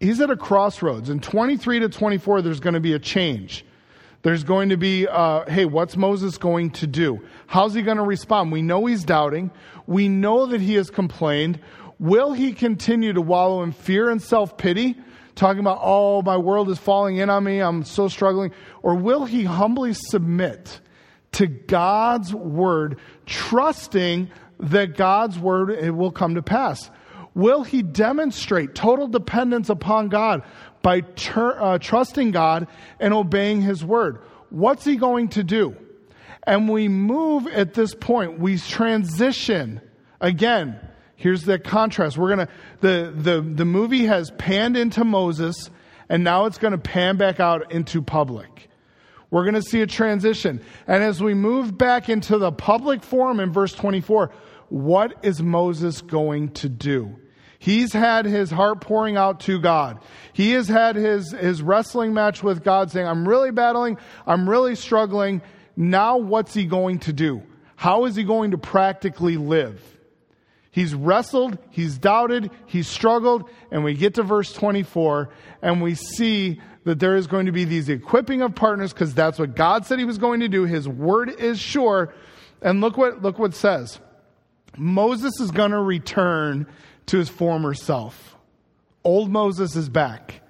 [0.00, 1.10] he's at a crossroads.
[1.10, 3.64] In 23 to 24, there's going to be a change.
[4.22, 7.20] There's going to be, uh, hey, what's Moses going to do?
[7.46, 8.50] How's he going to respond?
[8.50, 9.50] We know he's doubting.
[9.86, 11.60] We know that he has complained.
[12.00, 14.96] Will he continue to wallow in fear and self pity,
[15.34, 18.52] talking about, oh, my world is falling in on me, I'm so struggling?
[18.82, 20.80] Or will he humbly submit
[21.32, 24.30] to God's word, trusting
[24.60, 26.90] that God's word will come to pass?
[27.38, 30.42] Will he demonstrate total dependence upon God
[30.82, 31.04] by
[31.36, 32.66] uh, trusting God
[32.98, 34.18] and obeying his word?
[34.50, 35.76] What's he going to do?
[36.42, 39.80] And we move at this point, we transition
[40.20, 40.80] again.
[41.14, 42.18] Here's the contrast.
[42.18, 42.48] We're gonna
[42.80, 45.70] the the the movie has panned into Moses,
[46.08, 48.68] and now it's going to pan back out into public.
[49.30, 50.60] We're going to see a transition.
[50.88, 54.32] And as we move back into the public forum in verse 24,
[54.70, 57.14] what is Moses going to do?
[57.58, 59.98] He's had his heart pouring out to God.
[60.32, 63.98] He has had his, his wrestling match with God saying, I'm really battling.
[64.26, 65.42] I'm really struggling.
[65.76, 67.42] Now what's he going to do?
[67.74, 69.82] How is he going to practically live?
[70.70, 76.60] He's wrestled, he's doubted, he's struggled, and we get to verse 24 and we see
[76.84, 79.98] that there is going to be these equipping of partners because that's what God said
[79.98, 80.64] he was going to do.
[80.64, 82.14] His word is sure.
[82.62, 83.98] And look what, look what says.
[84.76, 86.66] Moses is going to return
[87.08, 88.36] to his former self.
[89.04, 90.42] Old Moses is back.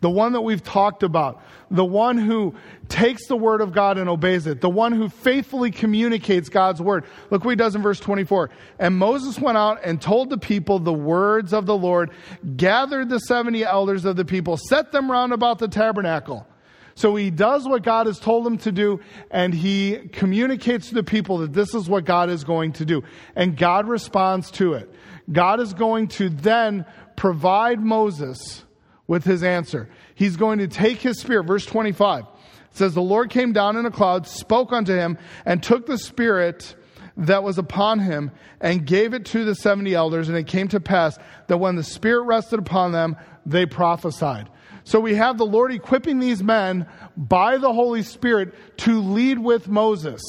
[0.00, 1.42] The one that we've talked about.
[1.70, 2.54] The one who
[2.88, 4.60] takes the word of God and obeys it.
[4.60, 7.04] The one who faithfully communicates God's word.
[7.30, 8.50] Look what he does in verse 24.
[8.78, 12.10] And Moses went out and told the people the words of the Lord,
[12.56, 16.46] gathered the 70 elders of the people, set them round about the tabernacle.
[16.94, 19.00] So he does what God has told him to do,
[19.30, 23.02] and he communicates to the people that this is what God is going to do.
[23.34, 24.90] And God responds to it.
[25.30, 26.86] God is going to then
[27.16, 28.64] provide Moses
[29.06, 29.88] with his answer.
[30.14, 31.44] He's going to take his spirit.
[31.44, 32.24] Verse 25
[32.72, 36.74] says, The Lord came down in a cloud, spoke unto him, and took the spirit
[37.16, 40.28] that was upon him and gave it to the 70 elders.
[40.28, 44.50] And it came to pass that when the spirit rested upon them, they prophesied.
[44.84, 46.86] So we have the Lord equipping these men
[47.16, 50.22] by the Holy Spirit to lead with Moses,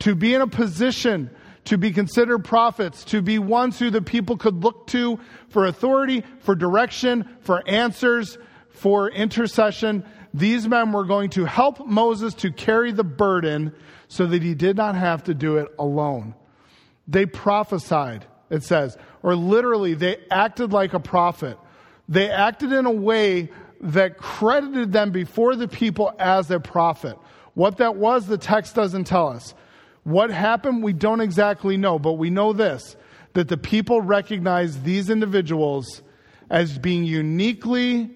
[0.00, 1.30] to be in a position
[1.64, 5.18] to be considered prophets, to be ones who the people could look to
[5.48, 8.38] for authority, for direction, for answers,
[8.70, 10.04] for intercession.
[10.32, 13.74] These men were going to help Moses to carry the burden
[14.08, 16.34] so that he did not have to do it alone.
[17.06, 21.58] They prophesied, it says, or literally, they acted like a prophet.
[22.08, 27.18] They acted in a way that credited them before the people as a prophet.
[27.54, 29.54] What that was, the text doesn't tell us.
[30.04, 32.96] What happened, we don't exactly know, but we know this
[33.32, 36.02] that the people recognized these individuals
[36.50, 38.10] as being uniquely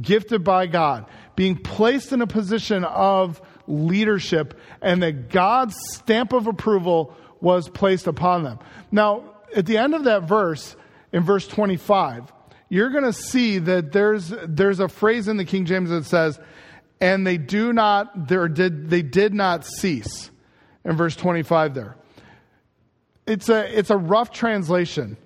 [0.00, 6.46] gifted by God, being placed in a position of leadership, and that God's stamp of
[6.46, 8.60] approval was placed upon them.
[8.92, 10.76] Now, at the end of that verse,
[11.12, 12.32] in verse 25,
[12.68, 16.38] you're going to see that there's, there's a phrase in the King James that says,
[17.00, 20.29] and they do not, there did, they did not cease
[20.84, 21.96] in verse 25 there.
[23.26, 25.16] It's a, it's a rough translation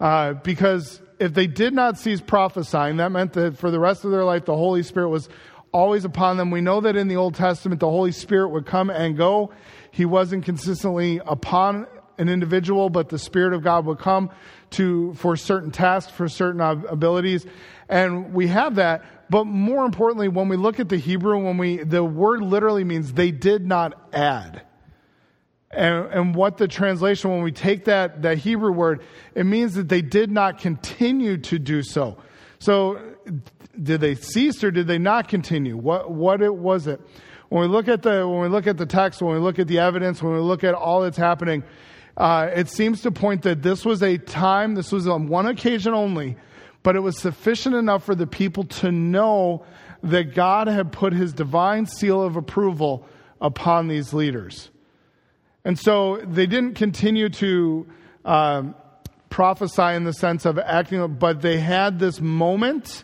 [0.00, 4.10] uh, because if they did not cease prophesying, that meant that for the rest of
[4.10, 5.28] their life, the Holy Spirit was
[5.72, 6.50] always upon them.
[6.50, 9.52] We know that in the Old Testament, the Holy Spirit would come and go.
[9.90, 11.86] He wasn't consistently upon
[12.18, 14.30] an individual, but the Spirit of God would come
[14.70, 17.46] to, for certain tasks, for certain abilities.
[17.88, 19.04] And we have that.
[19.28, 23.12] But more importantly, when we look at the Hebrew, when we, the word literally means
[23.12, 24.62] they did not add.
[25.76, 29.02] And, and, what the translation, when we take that, that Hebrew word,
[29.34, 32.16] it means that they did not continue to do so.
[32.58, 32.98] So,
[33.80, 35.76] did they cease or did they not continue?
[35.76, 36.98] What, what it was it?
[37.50, 39.68] When we look at the, when we look at the text, when we look at
[39.68, 41.62] the evidence, when we look at all that's happening,
[42.16, 45.92] uh, it seems to point that this was a time, this was on one occasion
[45.92, 46.36] only,
[46.82, 49.64] but it was sufficient enough for the people to know
[50.02, 53.06] that God had put his divine seal of approval
[53.42, 54.70] upon these leaders.
[55.66, 57.88] And so they didn't continue to
[58.24, 58.76] um,
[59.30, 63.02] prophesy in the sense of acting, but they had this moment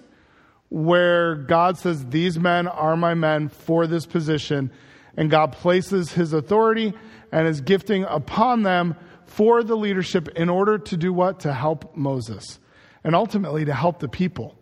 [0.68, 4.70] where God says, These men are my men for this position.
[5.16, 6.94] And God places his authority
[7.33, 8.94] and his gifting upon them
[9.27, 11.40] for the leadership in order to do what?
[11.40, 12.61] To help Moses
[13.03, 14.55] and ultimately to help the people.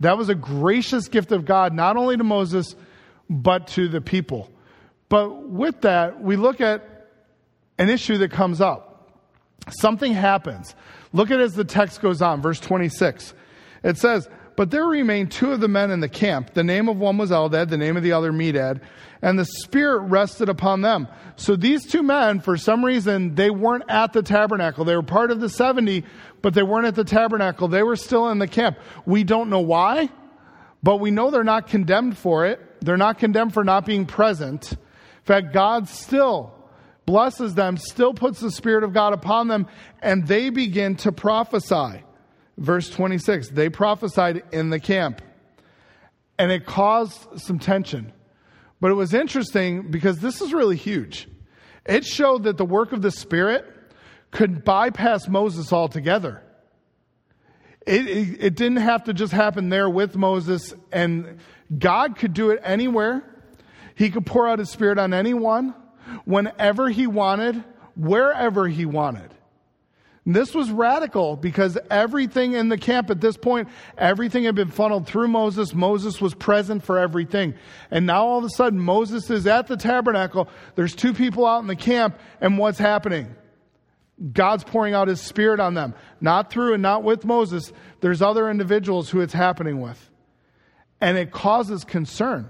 [0.00, 2.74] That was a gracious gift of God, not only to Moses,
[3.30, 4.50] but to the people.
[5.08, 6.90] But with that, we look at
[7.78, 9.10] an issue that comes up.
[9.68, 10.74] Something happens.
[11.12, 13.34] Look at it as the text goes on, verse 26.
[13.82, 16.54] It says, But there remained two of the men in the camp.
[16.54, 18.80] The name of one was Eldad, the name of the other Medad,
[19.22, 21.08] and the Spirit rested upon them.
[21.36, 24.84] So these two men, for some reason, they weren't at the tabernacle.
[24.84, 26.04] They were part of the 70,
[26.42, 27.68] but they weren't at the tabernacle.
[27.68, 28.78] They were still in the camp.
[29.06, 30.10] We don't know why,
[30.82, 32.60] but we know they're not condemned for it.
[32.80, 34.72] They're not condemned for not being present.
[34.72, 34.78] In
[35.24, 36.52] fact, God still
[37.06, 39.66] blesses them, still puts the Spirit of God upon them,
[40.02, 42.02] and they begin to prophesy.
[42.56, 45.22] Verse 26 they prophesied in the camp,
[46.38, 48.12] and it caused some tension.
[48.80, 51.28] But it was interesting because this is really huge.
[51.86, 53.64] It showed that the work of the Spirit
[54.30, 56.42] could bypass Moses altogether.
[57.86, 61.38] It, it, it, didn't have to just happen there with Moses, and
[61.78, 63.22] God could do it anywhere.
[63.94, 65.74] He could pour out his Spirit on anyone,
[66.24, 67.62] whenever he wanted,
[67.96, 69.34] wherever he wanted.
[70.26, 75.06] This was radical because everything in the camp at this point, everything had been funneled
[75.06, 75.74] through Moses.
[75.74, 77.54] Moses was present for everything.
[77.90, 80.48] And now all of a sudden, Moses is at the tabernacle.
[80.76, 83.34] There's two people out in the camp, and what's happening?
[84.32, 85.94] God's pouring out his spirit on them.
[86.22, 87.70] Not through and not with Moses.
[88.00, 90.10] There's other individuals who it's happening with.
[91.02, 92.48] And it causes concern.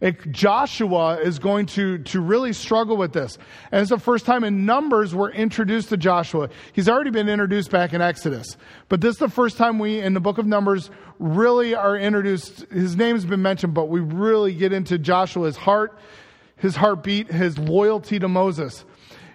[0.00, 3.38] It, Joshua is going to, to really struggle with this.
[3.70, 6.48] And it's the first time in Numbers we're introduced to Joshua.
[6.72, 8.56] He's already been introduced back in Exodus.
[8.88, 12.66] But this is the first time we, in the book of Numbers, really are introduced.
[12.70, 15.98] His name's been mentioned, but we really get into Joshua's heart,
[16.56, 18.84] his heartbeat, his loyalty to Moses.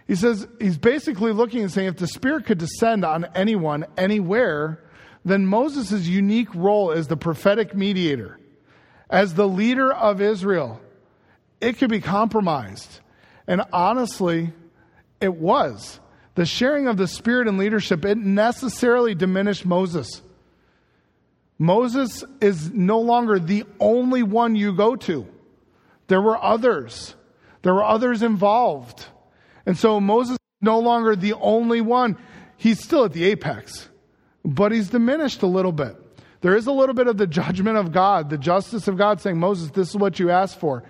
[0.07, 4.83] He says, he's basically looking and saying, if the Spirit could descend on anyone, anywhere,
[5.23, 8.38] then Moses' unique role as the prophetic mediator
[9.09, 10.79] as the leader of Israel,
[11.59, 12.99] it could be compromised.
[13.47, 14.53] And honestly,
[15.19, 15.99] it was.
[16.35, 20.21] The sharing of the Spirit and leadership, it necessarily diminished Moses.
[21.57, 25.27] Moses is no longer the only one you go to.
[26.07, 27.15] There were others.
[27.63, 29.05] There were others involved.
[29.65, 32.17] And so Moses is no longer the only one.
[32.55, 33.89] He's still at the apex,
[34.45, 35.95] but he's diminished a little bit.
[36.41, 39.37] There is a little bit of the judgment of God, the justice of God saying,
[39.37, 40.83] Moses, this is what you asked for.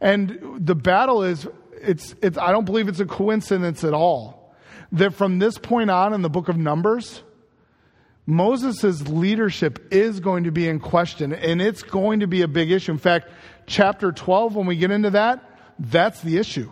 [0.00, 1.46] And the battle is,
[1.80, 4.54] it's, it's, I don't believe it's a coincidence at all.
[4.92, 7.22] That from this point on in the book of Numbers,
[8.26, 12.70] Moses' leadership is going to be in question, and it's going to be a big
[12.70, 12.92] issue.
[12.92, 13.28] In fact,
[13.66, 15.42] chapter 12, when we get into that,
[15.78, 16.70] that's the issue.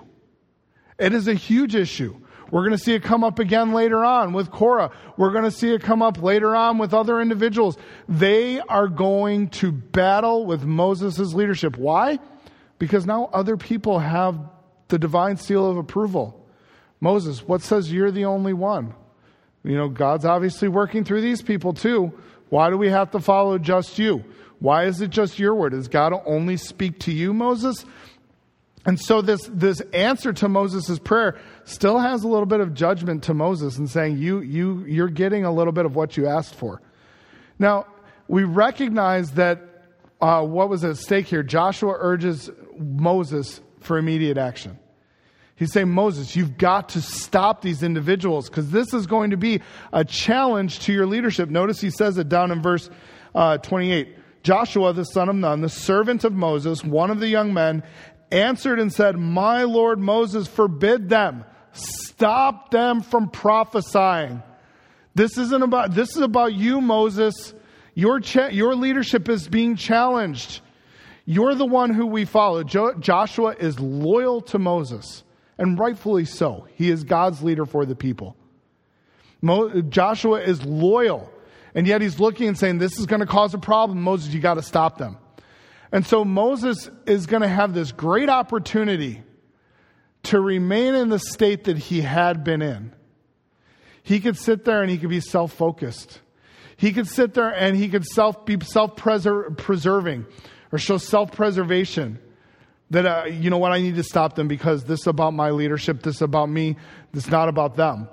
[0.98, 2.19] It is a huge issue.
[2.50, 4.90] We're going to see it come up again later on with Korah.
[5.16, 7.76] We're going to see it come up later on with other individuals.
[8.08, 11.76] They are going to battle with Moses' leadership.
[11.76, 12.18] Why?
[12.78, 14.38] Because now other people have
[14.88, 16.44] the divine seal of approval.
[17.00, 18.94] Moses, what says you're the only one?
[19.62, 22.12] You know, God's obviously working through these people too.
[22.48, 24.24] Why do we have to follow just you?
[24.58, 25.72] Why is it just your word?
[25.72, 27.84] Does God only speak to you, Moses?
[28.86, 33.24] And so this, this answer to Moses' prayer still has a little bit of judgment
[33.24, 36.54] to Moses and saying, you, you, you're getting a little bit of what you asked
[36.54, 36.80] for.
[37.58, 37.86] Now,
[38.26, 39.60] we recognize that
[40.20, 41.42] uh, what was at stake here.
[41.42, 44.78] Joshua urges Moses for immediate action.
[45.56, 49.60] He's saying, Moses, you've got to stop these individuals because this is going to be
[49.92, 51.50] a challenge to your leadership.
[51.50, 52.88] Notice he says it down in verse
[53.34, 54.16] uh, 28.
[54.42, 57.82] Joshua, the son of Nun, the servant of Moses, one of the young men,
[58.30, 61.44] answered and said, My Lord Moses, forbid them.
[61.72, 64.42] Stop them from prophesying.
[65.14, 67.54] This isn't about, this is about you, Moses.
[67.94, 70.60] Your, cha- your leadership is being challenged.
[71.24, 72.62] You're the one who we follow.
[72.64, 75.22] Jo- Joshua is loyal to Moses,
[75.58, 76.66] and rightfully so.
[76.74, 78.36] He is God's leader for the people.
[79.42, 81.30] Mo- Joshua is loyal,
[81.74, 84.02] and yet he's looking and saying, This is going to cause a problem.
[84.02, 85.18] Moses, you got to stop them.
[85.92, 89.22] And so Moses is going to have this great opportunity
[90.24, 92.94] to remain in the state that he had been in.
[94.02, 96.20] He could sit there and he could be self focused.
[96.76, 100.26] He could sit there and he could self, be self preserving
[100.72, 102.18] or show self preservation.
[102.90, 105.50] That, uh, you know what, I need to stop them because this is about my
[105.50, 106.76] leadership, this is about me,
[107.12, 108.08] this is not about them.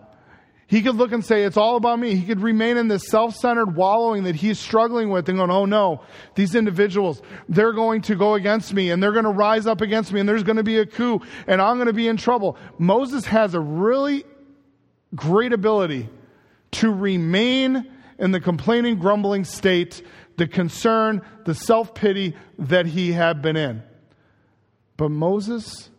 [0.70, 2.15] He could look and say, It's all about me.
[2.15, 5.65] He could remain in this self centered wallowing that he's struggling with and going, Oh
[5.65, 6.01] no,
[6.36, 10.11] these individuals, they're going to go against me and they're going to rise up against
[10.11, 12.57] me and there's going to be a coup and I'm going to be in trouble.
[12.78, 14.26] Moses has a really
[15.15, 16.09] great ability
[16.72, 17.89] to remain
[18.20, 20.05] in the complaining, grumbling state,
[20.36, 23.84] the concern, the self pity that he had been in.
[24.97, 25.89] But Moses,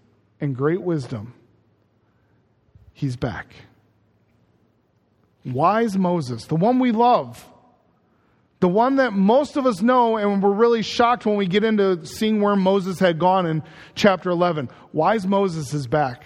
[0.41, 1.33] in great wisdom,
[2.93, 3.55] he's back.
[5.53, 7.47] Wise Moses, the one we love,
[8.61, 12.05] the one that most of us know, and we're really shocked when we get into
[12.05, 13.63] seeing where Moses had gone in
[13.95, 14.69] chapter 11.
[14.93, 16.25] Wise Moses is back.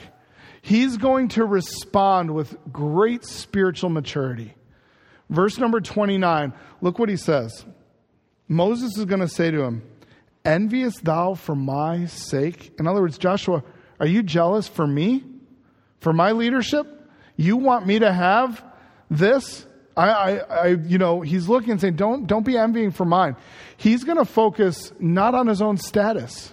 [0.63, 4.55] He's going to respond with great spiritual maturity.
[5.29, 7.65] Verse number 29, look what he says.
[8.49, 9.83] Moses is going to say to him,
[10.45, 12.73] Envious thou for my sake?
[12.79, 13.63] In other words, Joshua,
[14.01, 15.25] are you jealous for me?
[16.01, 16.87] For my leadership?
[17.37, 18.65] You want me to have
[19.13, 19.67] this?
[19.97, 23.37] I, I, I, you know, he's looking and saying, don't, don't be envying for mine.
[23.77, 26.53] He's going to focus not on his own status,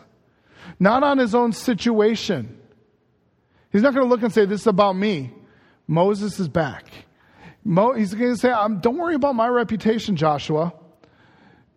[0.79, 2.59] not on his own situation.
[3.71, 5.31] He's not going to look and say, this is about me.
[5.87, 6.85] Moses is back.
[7.63, 8.49] Mo, he's going to say,
[8.81, 10.73] don't worry about my reputation, Joshua.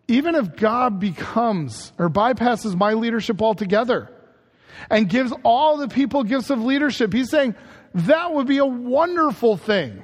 [0.07, 4.11] Even if God becomes or bypasses my leadership altogether
[4.89, 7.55] and gives all the people gifts of leadership, he's saying
[7.93, 10.03] that would be a wonderful thing.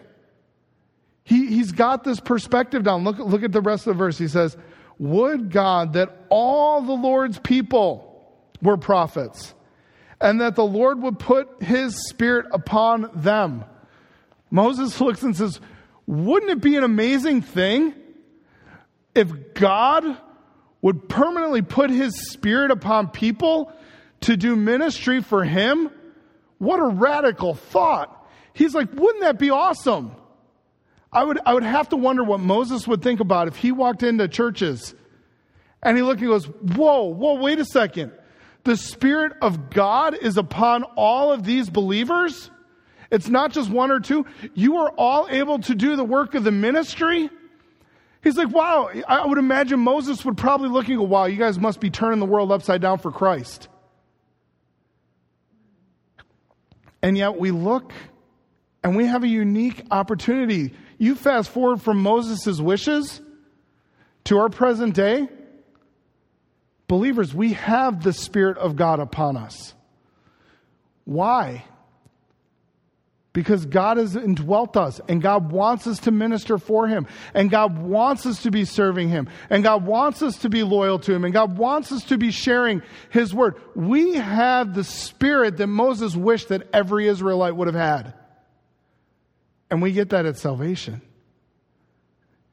[1.29, 3.03] He, he's got this perspective down.
[3.03, 4.17] Look, look at the rest of the verse.
[4.17, 4.57] He says,
[4.97, 9.53] Would God that all the Lord's people were prophets,
[10.19, 13.63] and that the Lord would put his spirit upon them.
[14.49, 15.61] Moses looks and says,
[16.07, 17.93] Wouldn't it be an amazing thing
[19.13, 20.03] if God
[20.81, 23.71] would permanently put his spirit upon people
[24.21, 25.91] to do ministry for him?
[26.57, 28.27] What a radical thought.
[28.51, 30.15] He's like, Wouldn't that be awesome?
[31.11, 34.03] I would, I would have to wonder what Moses would think about if he walked
[34.03, 34.93] into churches
[35.81, 38.11] and he looked and goes, Whoa, whoa, wait a second.
[38.63, 42.51] The Spirit of God is upon all of these believers?
[43.09, 44.25] It's not just one or two.
[44.53, 47.29] You are all able to do the work of the ministry?
[48.21, 51.57] He's like, wow, I would imagine Moses would probably look and go, wow, you guys
[51.57, 53.69] must be turning the world upside down for Christ.
[57.01, 57.93] And yet we look
[58.83, 63.21] and we have a unique opportunity you fast forward from Moses' wishes
[64.25, 65.27] to our present day.
[66.87, 69.73] Believers, we have the Spirit of God upon us.
[71.05, 71.63] Why?
[73.31, 77.77] Because God has indwelt us and God wants us to minister for Him and God
[77.77, 81.23] wants us to be serving Him and God wants us to be loyal to Him
[81.23, 83.55] and God wants us to be sharing His Word.
[83.73, 88.13] We have the Spirit that Moses wished that every Israelite would have had.
[89.69, 91.01] And we get that at salvation.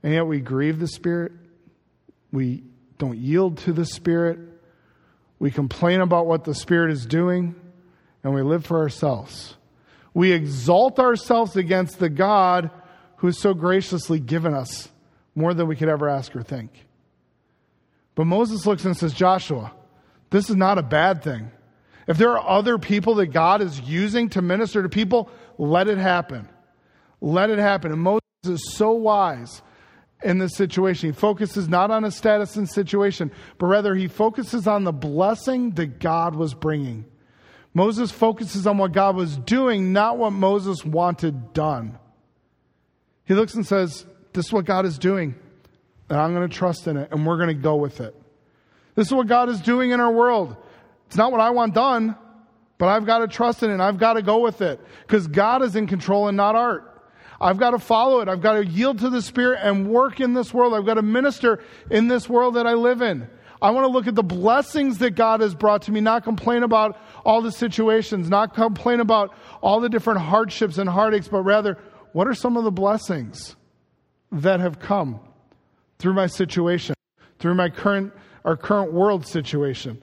[0.02, 1.32] And yet we grieve the Spirit.
[2.32, 2.62] We
[2.98, 4.38] don't yield to the Spirit.
[5.38, 7.54] We complain about what the Spirit is doing.
[8.22, 9.56] And we live for ourselves.
[10.14, 12.70] We exalt ourselves against the God
[13.16, 14.88] who has so graciously given us
[15.34, 16.70] more than we could ever ask or think.
[18.14, 19.72] But Moses looks and says, Joshua,
[20.30, 21.50] this is not a bad thing.
[22.06, 25.98] If there are other people that God is using to minister to people, let it
[25.98, 26.48] happen.
[27.20, 27.92] Let it happen.
[27.92, 29.62] And Moses is so wise
[30.22, 31.10] in this situation.
[31.10, 35.72] He focuses not on his status and situation, but rather he focuses on the blessing
[35.72, 37.04] that God was bringing.
[37.74, 41.98] Moses focuses on what God was doing, not what Moses wanted done.
[43.24, 45.34] He looks and says, This is what God is doing,
[46.08, 48.14] and I'm going to trust in it, and we're going to go with it.
[48.94, 50.56] This is what God is doing in our world.
[51.06, 52.16] It's not what I want done,
[52.78, 55.26] but I've got to trust in it, and I've got to go with it, because
[55.26, 56.95] God is in control and not art.
[57.40, 58.28] I've got to follow it.
[58.28, 60.74] I've got to yield to the Spirit and work in this world.
[60.74, 63.28] I've got to minister in this world that I live in.
[63.60, 66.62] I want to look at the blessings that God has brought to me, not complain
[66.62, 71.78] about all the situations, not complain about all the different hardships and heartaches, but rather,
[72.12, 73.56] what are some of the blessings
[74.30, 75.20] that have come
[75.98, 76.94] through my situation,
[77.38, 78.12] through my current,
[78.44, 80.02] our current world situation?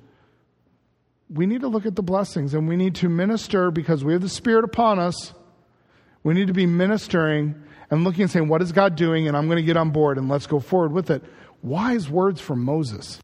[1.29, 4.21] We need to look at the blessings and we need to minister because we have
[4.21, 5.33] the Spirit upon us
[6.23, 7.55] we need to be ministering
[7.89, 9.27] and looking and saying, What is God doing?
[9.27, 11.23] And I'm going to get on board and let's go forward with it.
[11.61, 13.19] Wise words from Moses.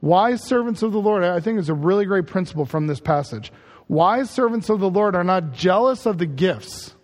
[0.00, 3.52] Wise servants of the Lord, I think is a really great principle from this passage.
[3.88, 6.94] Wise servants of the Lord are not jealous of the gifts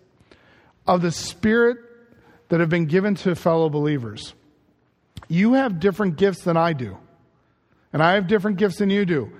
[0.85, 1.77] of the Spirit
[2.49, 4.33] that have been given to fellow believers.
[5.27, 6.97] You have different gifts than I do.
[7.93, 9.31] And I have different gifts than you do.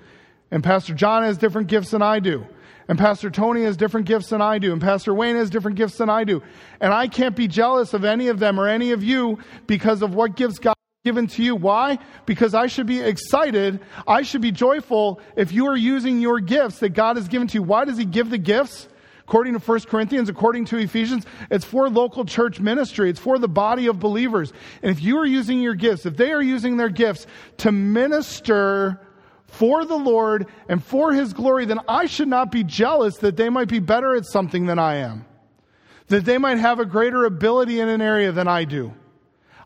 [0.52, 2.46] And Pastor John has different gifts than I do.
[2.90, 4.74] And Pastor Tony has different gifts than I do.
[4.74, 6.42] And Pastor Wayne has different gifts than I do.
[6.82, 9.38] And I can't be jealous of any of them or any of you
[9.68, 10.74] because of what gifts God
[11.06, 11.56] given to you.
[11.56, 12.00] Why?
[12.26, 13.80] Because I should be excited.
[14.08, 17.60] I should be joyful if you are using your gifts that God has given to
[17.60, 17.64] you.
[17.64, 18.88] Why does He give the gifts?
[19.30, 23.12] according to 1 Corinthians, according to Ephesians, it's for local church ministry.
[23.12, 24.52] It's for the body of believers.
[24.82, 27.28] And if you are using your gifts, if they are using their gifts
[27.58, 29.00] to minister
[29.52, 33.50] for the Lord and for His glory, then I should not be jealous that they
[33.50, 35.26] might be better at something than I am.
[36.08, 38.94] That they might have a greater ability in an area than I do.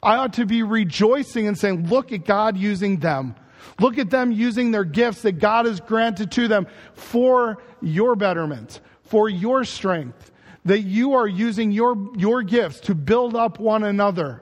[0.02, 3.36] I ought to be rejoicing and saying, look at God using them.
[3.80, 8.82] Look at them using their gifts that God has granted to them for your betterment,
[9.04, 10.32] for your strength,
[10.66, 14.42] that you are using your, your gifts to build up one another.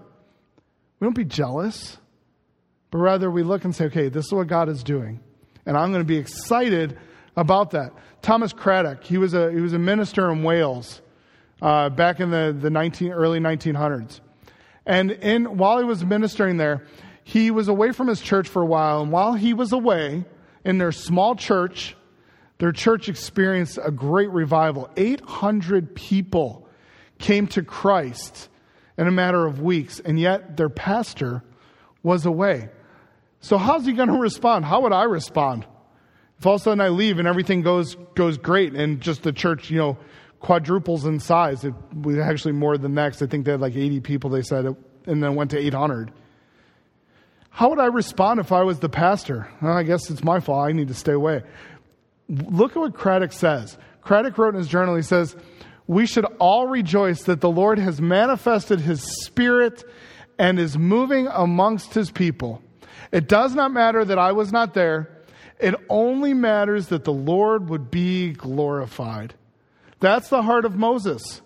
[0.99, 1.97] We don't be jealous,
[2.89, 5.19] but rather we look and say, okay, this is what God is doing.
[5.65, 6.97] And I'm going to be excited
[7.35, 7.93] about that.
[8.21, 11.01] Thomas Craddock, he was a, he was a minister in Wales
[11.61, 14.19] uh, back in the, the 19, early 1900s.
[14.85, 16.85] And in, while he was ministering there,
[17.23, 19.01] he was away from his church for a while.
[19.01, 20.25] And while he was away
[20.65, 21.95] in their small church,
[22.57, 24.89] their church experienced a great revival.
[24.97, 26.67] 800 people
[27.19, 28.49] came to Christ
[28.97, 31.43] in a matter of weeks, and yet their pastor
[32.03, 32.69] was away.
[33.41, 34.65] So, how's he going to respond?
[34.65, 35.65] How would I respond?
[36.39, 39.31] If all of a sudden I leave and everything goes, goes great and just the
[39.31, 39.97] church, you know,
[40.39, 41.63] quadruples in size.
[41.63, 43.21] It was actually more than next.
[43.21, 44.65] I think they had like 80 people, they said,
[45.05, 46.11] and then went to 800.
[47.51, 49.47] How would I respond if I was the pastor?
[49.61, 50.67] Well, I guess it's my fault.
[50.67, 51.43] I need to stay away.
[52.27, 53.77] Look at what Craddock says.
[54.01, 55.35] Craddock wrote in his journal, he says,
[55.85, 59.83] We should all rejoice that the Lord has manifested his spirit
[60.39, 62.63] and is moving amongst his people.
[63.11, 65.09] It does not matter that I was not there.
[65.59, 69.35] It only matters that the Lord would be glorified.
[69.99, 71.41] That's the heart of Moses.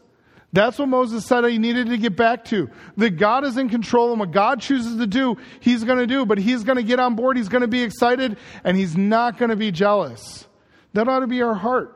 [0.53, 2.69] That's what Moses said he needed to get back to.
[2.95, 6.25] That God is in control and what God chooses to do, he's going to do,
[6.25, 9.37] but he's going to get on board, he's going to be excited, and he's not
[9.37, 10.47] going to be jealous.
[10.93, 11.91] That ought to be our heart.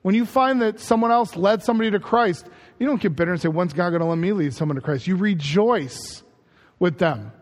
[0.00, 2.46] When you find that someone else led somebody to Christ,
[2.78, 4.80] you don't get bitter and say, When's God going to let me lead someone to
[4.80, 5.06] Christ?
[5.06, 6.22] You rejoice
[6.78, 7.32] with them.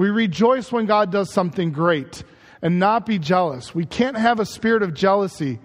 [0.00, 2.24] We rejoice when God does something great
[2.62, 3.74] and not be jealous.
[3.74, 5.58] We can't have a spirit of jealousy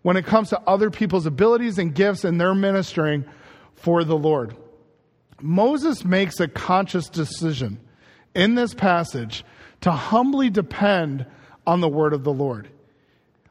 [0.00, 3.26] when it comes to other people's abilities and gifts and their ministering
[3.74, 4.56] for the Lord.
[5.38, 7.78] Moses makes a conscious decision
[8.34, 9.44] in this passage
[9.82, 11.26] to humbly depend
[11.66, 12.70] on the word of the Lord.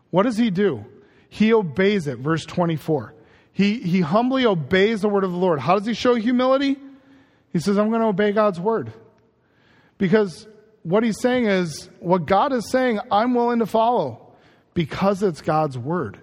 [0.10, 0.84] What does he do?
[1.30, 3.14] He obeys it, verse 24.
[3.52, 5.60] He, he humbly obeys the word of the Lord.
[5.60, 6.78] How does he show humility?
[7.52, 8.94] He says, I'm going to obey God's word.
[10.04, 10.48] Because
[10.82, 14.34] what he's saying is, what God is saying, I'm willing to follow
[14.74, 16.20] because it's God's word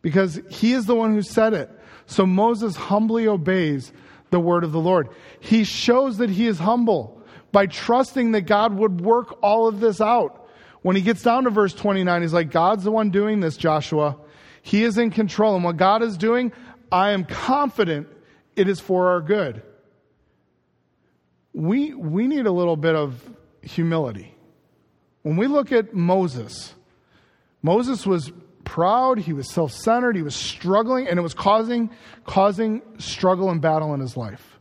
[0.00, 1.68] because he is the one who said it.
[2.06, 3.92] So Moses humbly obeys
[4.30, 5.10] the word of the Lord.
[5.40, 7.20] He shows that he is humble
[7.52, 10.48] by trusting that God would work all of this out.
[10.80, 14.16] When he gets down to verse 29, he's like, God's the one doing this, Joshua.
[14.62, 15.54] He is in control.
[15.54, 16.50] And what God is doing,
[16.90, 18.08] I am confident
[18.56, 19.60] it is for our good.
[21.56, 23.18] We, we need a little bit of
[23.62, 24.36] humility.
[25.22, 26.74] When we look at Moses,
[27.62, 28.30] Moses was
[28.64, 31.88] proud, he was self centered, he was struggling, and it was causing,
[32.26, 34.58] causing struggle and battle in his life.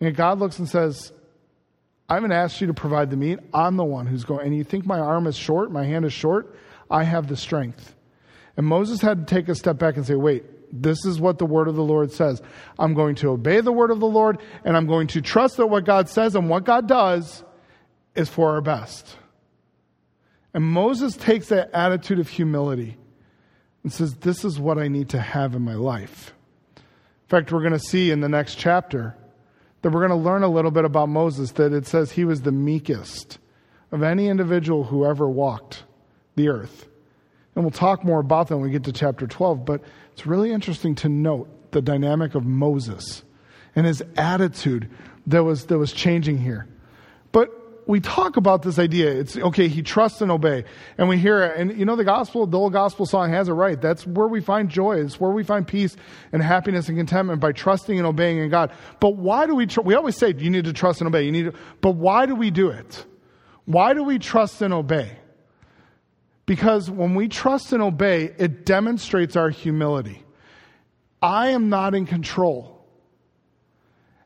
[0.00, 1.12] And God looks and says,
[2.08, 3.40] I haven't asked you to provide the meat.
[3.52, 4.46] I'm the one who's going.
[4.46, 6.56] And you think my arm is short, my hand is short?
[6.90, 7.94] I have the strength.
[8.56, 11.46] And Moses had to take a step back and say, wait, this is what the
[11.46, 12.42] word of the Lord says.
[12.78, 15.68] I'm going to obey the word of the Lord, and I'm going to trust that
[15.68, 17.44] what God says and what God does
[18.16, 19.16] is for our best.
[20.52, 22.96] And Moses takes that attitude of humility
[23.82, 26.34] and says, This is what I need to have in my life.
[26.76, 29.16] In fact, we're going to see in the next chapter
[29.82, 32.42] that we're going to learn a little bit about Moses, that it says he was
[32.42, 33.38] the meekest
[33.92, 35.84] of any individual who ever walked
[36.34, 36.88] the earth.
[37.54, 39.82] And we'll talk more about that when we get to chapter 12, but
[40.12, 43.22] it's really interesting to note the dynamic of Moses
[43.76, 44.90] and his attitude
[45.26, 46.66] that was, that was changing here.
[47.32, 47.50] But
[47.86, 49.10] we talk about this idea.
[49.10, 50.64] It's okay, he trusts and obey.
[50.96, 51.58] And we hear it.
[51.58, 53.80] And you know, the gospel, the old gospel song has it right.
[53.80, 55.00] That's where we find joy.
[55.00, 55.96] It's where we find peace
[56.32, 58.72] and happiness and contentment by trusting and obeying in God.
[59.00, 61.24] But why do we, tr- we always say you need to trust and obey.
[61.24, 63.04] You need to, but why do we do it?
[63.66, 65.18] Why do we trust and obey?
[66.46, 70.22] Because when we trust and obey, it demonstrates our humility.
[71.22, 72.86] I am not in control.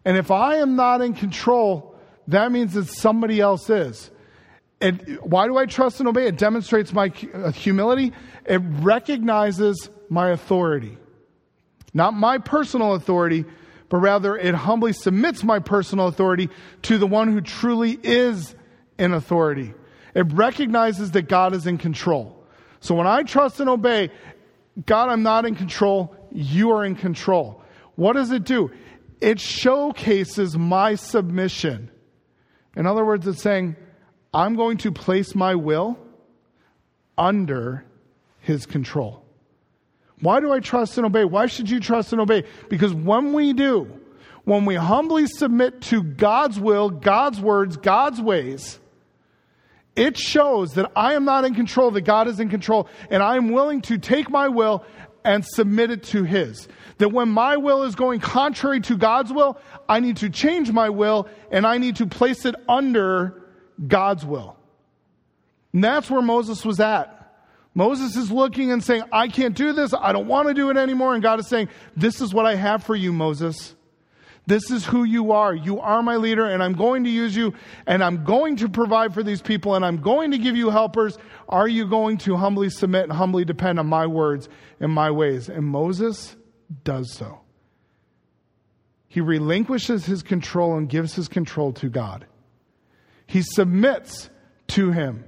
[0.04, 1.94] And if I am not in control,
[2.28, 4.10] that means that somebody else is.
[4.80, 6.26] And why do I trust and obey?
[6.26, 8.12] It demonstrates my uh, humility.
[8.44, 10.96] It recognizes my authority.
[11.94, 13.44] Not my personal authority,
[13.88, 16.48] but rather it humbly submits my personal authority
[16.82, 18.54] to the one who truly is
[18.98, 19.74] in authority.
[20.14, 22.44] It recognizes that God is in control.
[22.80, 24.10] So when I trust and obey,
[24.86, 26.14] God, I'm not in control.
[26.30, 27.62] you are in control.
[27.96, 28.70] What does it do?
[29.20, 31.90] It showcases my submission.
[32.76, 33.76] In other words, it's saying,
[34.32, 35.98] I'm going to place my will
[37.16, 37.84] under
[38.40, 39.24] his control.
[40.20, 41.24] Why do I trust and obey?
[41.24, 42.44] Why should you trust and obey?
[42.68, 43.90] Because when we do,
[44.44, 48.78] when we humbly submit to God's will, God's words, God's ways,
[49.98, 53.36] it shows that I am not in control, that God is in control, and I
[53.36, 54.84] am willing to take my will
[55.24, 56.68] and submit it to His.
[56.98, 60.88] That when my will is going contrary to God's will, I need to change my
[60.88, 63.42] will and I need to place it under
[63.86, 64.56] God's will.
[65.72, 67.14] And that's where Moses was at.
[67.74, 69.92] Moses is looking and saying, I can't do this.
[69.94, 71.14] I don't want to do it anymore.
[71.14, 73.74] And God is saying, This is what I have for you, Moses.
[74.48, 75.54] This is who you are.
[75.54, 77.52] You are my leader, and I'm going to use you,
[77.86, 81.18] and I'm going to provide for these people, and I'm going to give you helpers.
[81.50, 84.48] Are you going to humbly submit and humbly depend on my words
[84.80, 85.50] and my ways?
[85.50, 86.34] And Moses
[86.82, 87.40] does so.
[89.06, 92.24] He relinquishes his control and gives his control to God.
[93.26, 94.30] He submits
[94.68, 95.24] to him,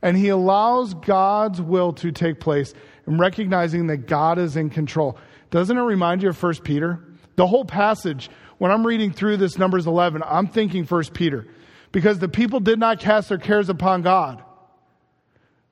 [0.00, 2.72] and he allows God's will to take place
[3.06, 5.18] and recognizing that God is in control.
[5.50, 7.04] Doesn't it remind you of 1 Peter?
[7.34, 8.30] The whole passage
[8.60, 11.46] when I'm reading through this Numbers 11, I'm thinking First Peter
[11.92, 14.44] because the people did not cast their cares upon God.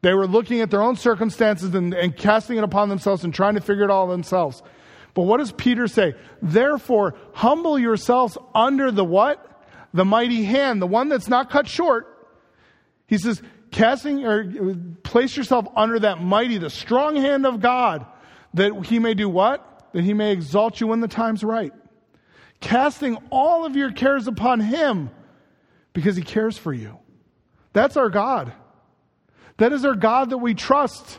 [0.01, 3.57] They were looking at their own circumstances and, and casting it upon themselves and trying
[3.57, 4.63] to figure it all themselves.
[5.13, 6.15] But what does Peter say?
[6.41, 9.45] Therefore, humble yourselves under the what?
[9.93, 12.07] The mighty hand, the one that's not cut short.
[13.07, 18.07] He says, casting or place yourself under that mighty, the strong hand of God,
[18.55, 19.91] that he may do what?
[19.93, 21.75] That he may exalt you when the time's right
[22.61, 25.11] casting all of your cares upon Him
[25.93, 26.99] because He cares for you.
[27.73, 28.53] That's our God.
[29.59, 31.19] That is our God that we trust.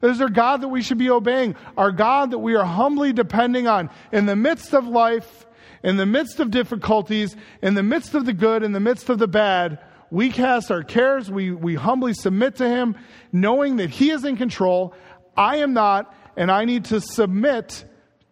[0.00, 1.56] That is our God that we should be obeying.
[1.76, 5.46] Our God that we are humbly depending on in the midst of life,
[5.82, 9.18] in the midst of difficulties, in the midst of the good, in the midst of
[9.18, 9.78] the bad.
[10.10, 12.96] We cast our cares, we, we humbly submit to Him,
[13.32, 14.94] knowing that He is in control.
[15.36, 17.84] I am not, and I need to submit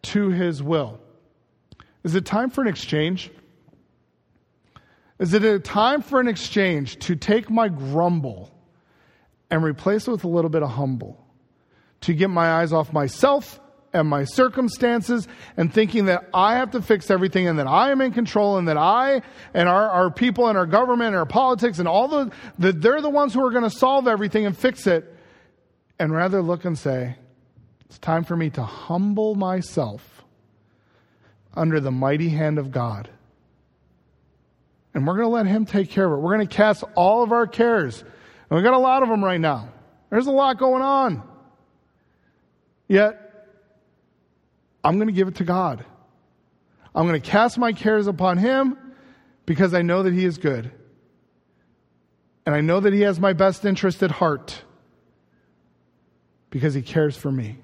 [0.03, 1.00] to His will.
[2.03, 3.31] Is it time for an exchange?
[5.19, 8.51] Is it a time for an exchange to take my grumble
[9.51, 11.23] and replace it with a little bit of humble?
[12.03, 13.61] To get my eyes off myself
[13.93, 15.29] and my circumstances
[15.59, 18.69] and thinking that I have to fix everything and that I am in control and
[18.69, 19.21] that I
[19.53, 22.31] and our, our people and our government and our politics and all the,
[22.61, 25.15] that they're the ones who are going to solve everything and fix it.
[25.99, 27.17] And rather look and say,
[27.85, 30.20] it's time for me to humble myself
[31.55, 33.09] under the mighty hand of God.
[34.95, 36.17] And we're going to let Him take care of it.
[36.23, 38.01] We're going to cast all of our cares.
[38.01, 39.69] And we've got a lot of them right now.
[40.11, 41.23] There's a lot going on.
[42.89, 43.47] Yet,
[44.83, 45.85] I'm going to give it to God.
[46.95, 48.77] I'm going to cast my cares upon Him
[49.47, 50.73] because I know that He is good.
[52.45, 54.63] And I know that He has my best interest at heart
[56.51, 57.59] because He cares for me.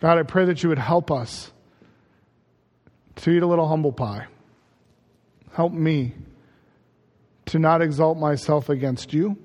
[0.00, 1.50] God, I pray that you would help us
[3.16, 4.26] to eat a little humble pie.
[5.52, 6.14] Help me
[7.46, 9.36] to not exalt myself against you.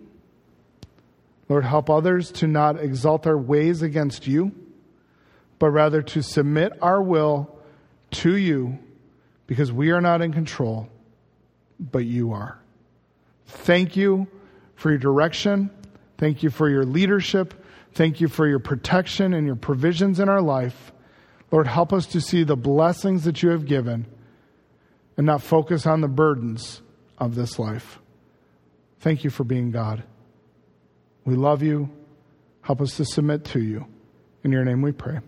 [1.49, 4.51] Lord, help others to not exalt their ways against you,
[5.59, 7.55] but rather to submit our will
[8.11, 8.79] to you
[9.47, 10.89] because we are not in control,
[11.79, 12.59] but you are.
[13.45, 14.27] Thank you
[14.75, 15.69] for your direction.
[16.17, 17.53] Thank you for your leadership.
[17.93, 20.91] Thank you for your protection and your provisions in our life.
[21.55, 24.07] Lord, help us to see the blessings that you have given
[25.15, 26.81] and not focus on the burdens
[27.17, 27.99] of this life.
[28.99, 30.03] Thank you for being God.
[31.23, 31.89] We love you.
[32.59, 33.85] Help us to submit to you.
[34.43, 35.19] In your name we pray.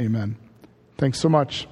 [0.00, 0.38] Amen.
[0.96, 1.68] Thanks so much.